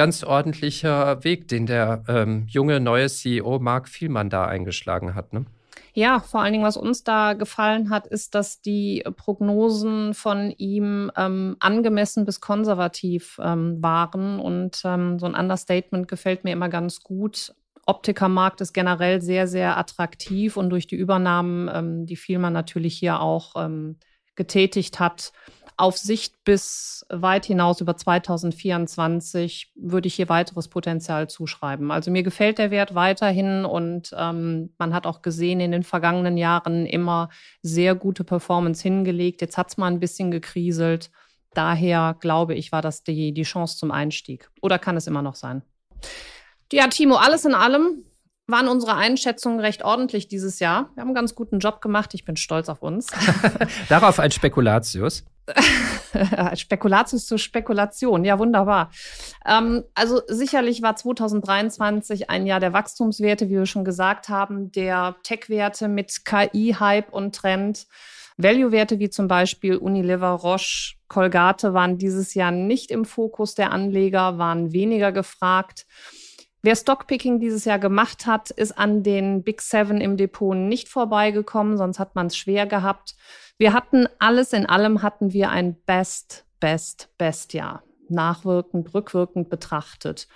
[0.01, 5.35] Ganz ordentlicher Weg, den der ähm, junge neue CEO Mark Vielmann da eingeschlagen hat.
[5.35, 5.45] Ne?
[5.93, 11.13] Ja, vor allen Dingen, was uns da gefallen hat, ist, dass die Prognosen von ihm
[11.19, 14.41] ähm, angemessen bis konservativ ähm, waren.
[14.41, 17.55] Und ähm, so ein Understatement gefällt mir immer ganz gut.
[17.85, 23.21] Optikermarkt ist generell sehr, sehr attraktiv und durch die Übernahmen, ähm, die Vielmann natürlich hier
[23.21, 23.99] auch ähm,
[24.35, 25.33] getätigt hat,
[25.81, 31.91] auf Sicht bis weit hinaus über 2024 würde ich hier weiteres Potenzial zuschreiben.
[31.91, 36.37] Also mir gefällt der Wert weiterhin und ähm, man hat auch gesehen in den vergangenen
[36.37, 37.31] Jahren immer
[37.63, 39.41] sehr gute Performance hingelegt.
[39.41, 41.11] Jetzt hat es mal ein bisschen gekriselt.
[41.55, 44.51] Daher glaube ich, war das die, die Chance zum Einstieg.
[44.61, 45.63] Oder kann es immer noch sein?
[46.73, 48.05] Ja, Timo, alles in allem
[48.47, 50.91] waren unsere Einschätzungen recht ordentlich dieses Jahr.
[50.95, 52.15] Wir haben einen ganz guten Job gemacht.
[52.15, 53.09] Ich bin stolz auf uns.
[53.89, 55.25] Darauf ein Spekulatius.
[56.55, 58.91] Spekulatius zur Spekulation, ja wunderbar.
[59.47, 65.17] Ähm, also sicherlich war 2023 ein Jahr der Wachstumswerte, wie wir schon gesagt haben, der
[65.23, 67.87] Tech-Werte mit KI-Hype und Trend.
[68.37, 74.39] Value-Werte wie zum Beispiel Unilever, Roche, Colgate waren dieses Jahr nicht im Fokus der Anleger,
[74.39, 75.87] waren weniger gefragt.
[76.63, 81.79] Wer Stockpicking dieses Jahr gemacht hat, ist an den Big Seven im Depot nicht vorbeigekommen,
[81.79, 83.15] sonst hat man es schwer gehabt.
[83.61, 87.83] Wir hatten alles in allem hatten wir ein Best, Best, Best Jahr.
[88.09, 90.29] Nachwirkend, rückwirkend betrachtet.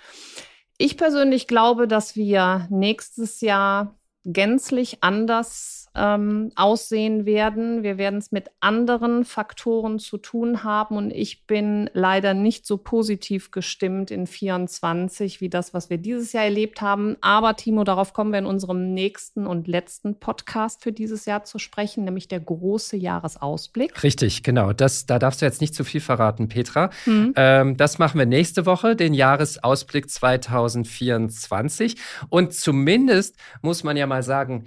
[0.77, 3.95] Ich persönlich glaube, dass wir nächstes Jahr
[4.25, 7.83] gänzlich anders ähm, aussehen werden.
[7.83, 12.77] Wir werden es mit anderen Faktoren zu tun haben und ich bin leider nicht so
[12.77, 17.15] positiv gestimmt in 24 wie das, was wir dieses Jahr erlebt haben.
[17.21, 21.59] Aber Timo, darauf kommen wir in unserem nächsten und letzten Podcast für dieses Jahr zu
[21.59, 24.03] sprechen, nämlich der große Jahresausblick.
[24.03, 24.73] Richtig, genau.
[24.73, 26.89] Das, da darfst du jetzt nicht zu viel verraten, Petra.
[27.05, 27.33] Mhm.
[27.35, 31.95] Ähm, das machen wir nächste Woche, den Jahresausblick 2024.
[32.29, 34.65] Und zumindest muss man ja mal sagen,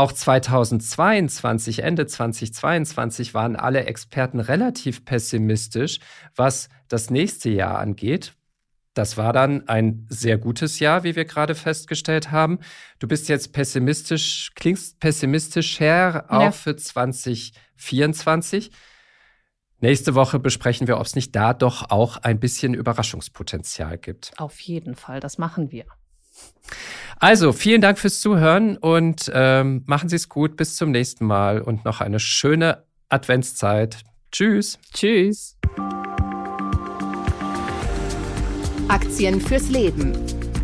[0.00, 6.00] auch 2022, Ende 2022 waren alle Experten relativ pessimistisch,
[6.34, 8.32] was das nächste Jahr angeht.
[8.94, 12.60] Das war dann ein sehr gutes Jahr, wie wir gerade festgestellt haben.
[12.98, 16.50] Du bist jetzt pessimistisch, klingst pessimistisch her, auch ja.
[16.50, 18.70] für 2024.
[19.80, 24.32] Nächste Woche besprechen wir, ob es nicht da doch auch ein bisschen Überraschungspotenzial gibt.
[24.38, 25.84] Auf jeden Fall, das machen wir.
[27.18, 30.56] Also, vielen Dank fürs Zuhören und ähm, machen Sie es gut.
[30.56, 33.98] Bis zum nächsten Mal und noch eine schöne Adventszeit.
[34.32, 34.78] Tschüss.
[34.94, 35.56] Tschüss.
[38.88, 40.12] Aktien fürs Leben.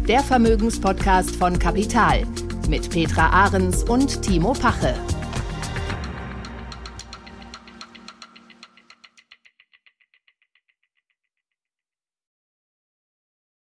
[0.09, 2.27] Der Vermögenspodcast von Kapital
[2.69, 4.95] mit Petra Ahrens und Timo Pache.